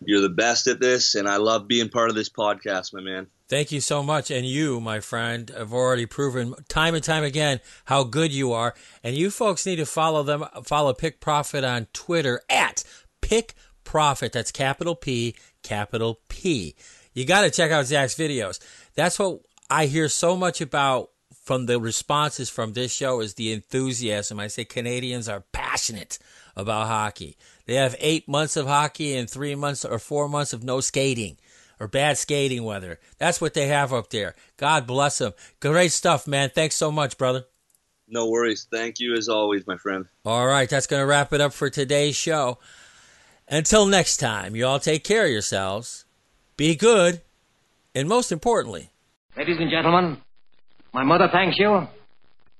You're 0.05 0.21
the 0.21 0.29
best 0.29 0.67
at 0.67 0.81
this, 0.81 1.15
and 1.15 1.29
I 1.29 1.37
love 1.37 1.69
being 1.69 1.89
part 1.89 2.11
of 2.11 2.17
this 2.17 2.29
podcast, 2.29 2.93
my 2.93 3.01
man. 3.01 3.29
Thank 3.49 3.73
you 3.73 3.81
so 3.81 4.03
much. 4.03 4.31
And 4.31 4.47
you, 4.47 4.81
my 4.81 5.01
friend, 5.01 5.51
have 5.57 5.73
already 5.73 6.07
proven 6.07 6.55
time 6.69 6.95
and 6.95 7.05
time 7.05 7.25
again 7.25 7.61
how 7.85 8.05
good 8.05 8.33
you 8.33 8.53
are. 8.53 8.75
And 9.03 9.17
you 9.17 9.31
folks 9.31 9.67
need 9.67 9.77
to 9.77 9.87
follow 9.87 10.23
them, 10.23 10.45
follow 10.65 10.95
PickProfit 10.95 11.69
on 11.69 11.87
Twitter 11.93 12.41
at 12.49 12.85
Pick 13.21 13.55
Profit. 13.85 14.33
That's 14.33 14.51
capital 14.51 14.95
P, 14.95 15.37
capital 15.63 16.21
P. 16.29 16.75
You 17.13 17.27
got 17.27 17.43
to 17.43 17.51
check 17.51 17.71
out 17.71 17.87
Zach's 17.87 18.15
videos. 18.15 18.61
That's 18.95 19.19
what 19.19 19.41
I 19.69 19.87
hear 19.87 20.09
so 20.09 20.37
much 20.37 20.61
about 20.61 21.11
from 21.45 21.67
the 21.67 21.79
responses 21.79 22.49
from 22.49 22.73
this 22.73 22.93
show 22.93 23.21
is 23.21 23.35
the 23.35 23.53
enthusiasm. 23.53 24.41
I 24.41 24.47
say 24.47 24.65
Canadians 24.65 25.29
are 25.29 25.45
passionate 25.53 26.19
about 26.57 26.87
hockey. 26.87 27.37
They 27.67 27.75
have 27.75 27.95
eight 27.99 28.27
months 28.27 28.57
of 28.57 28.67
hockey 28.67 29.15
and 29.15 29.29
three 29.29 29.55
months 29.55 29.85
or 29.85 29.99
four 29.99 30.29
months 30.29 30.55
of 30.55 30.65
no 30.65 30.81
skating 30.81 31.37
or 31.81 31.89
bad 31.89 32.19
skating 32.19 32.65
weather. 32.65 32.99
That's 33.19 33.41
what 33.41 33.55
they 33.55 33.67
have 33.69 33.93
up 33.93 34.11
there. 34.11 34.35
God 34.57 34.87
bless 34.87 35.19
them. 35.19 35.33
Great 35.61 35.93
stuff, 35.93 36.27
man. 36.27 36.51
Thanks 36.51 36.77
so 36.77 36.91
much, 36.91 37.19
brother. 37.19 37.45
No 38.09 38.29
worries. 38.29 38.67
Thank 38.71 39.01
you 39.01 39.15
as 39.15 39.29
always, 39.29 39.67
my 39.67 39.77
friend. 39.77 40.07
All 40.25 40.47
right, 40.47 40.69
that's 40.69 40.87
going 40.87 41.01
to 41.01 41.07
wrap 41.07 41.33
it 41.33 41.41
up 41.41 41.53
for 41.53 41.71
today's 41.71 42.17
show. 42.17 42.59
Until 43.49 43.87
next 43.87 44.19
time, 44.19 44.55
you 44.57 44.67
all 44.67 44.79
take 44.79 45.05
care 45.05 45.25
of 45.25 45.31
yourselves, 45.31 46.05
be 46.57 46.75
good, 46.77 47.21
and 47.95 48.09
most 48.09 48.33
importantly, 48.33 48.91
Ladies 49.37 49.57
and 49.59 49.69
gentlemen, 49.69 50.19
my 50.93 51.03
mother 51.03 51.29
thanks 51.33 51.59
you, 51.59 51.89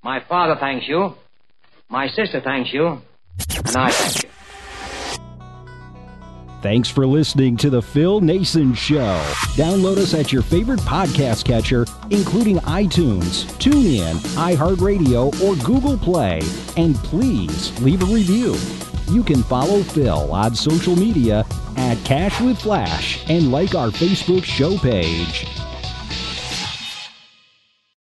my 0.03 0.21
father 0.29 0.57
thanks 0.59 0.89
you, 0.89 1.15
my 1.89 2.09
sister 2.09 2.41
thanks 2.41 2.73
you, 2.73 3.01
and 3.65 3.77
I 3.77 3.91
thank 3.93 4.25
you. 4.25 4.34
Thanks 6.65 6.89
for 6.89 7.07
listening 7.07 7.59
to 7.59 7.69
The 7.69 7.83
Phil 7.83 8.23
Naessens 8.23 8.79
Show. 8.79 9.21
Download 9.53 9.99
us 9.99 10.15
at 10.15 10.33
your 10.33 10.41
favorite 10.41 10.81
podcast 10.81 11.45
catcher, 11.45 11.85
including 12.09 12.57
iTunes, 12.61 13.45
TuneIn, 13.59 14.15
iHeartRadio, 14.35 15.43
or 15.43 15.63
Google 15.63 15.99
Play. 15.99 16.41
And 16.79 16.97
please 16.97 17.79
leave 17.83 18.03
a 18.03 18.07
review. 18.07 18.57
You 19.15 19.23
can 19.23 19.43
follow 19.43 19.83
Phil 19.83 20.33
on 20.33 20.55
social 20.55 20.97
media 20.97 21.45
at 21.77 22.03
Cash 22.07 22.41
with 22.41 22.59
Flash 22.59 23.29
and 23.29 23.53
like 23.53 23.75
our 23.75 23.89
Facebook 23.89 24.45
show 24.45 24.79
page. 24.79 25.47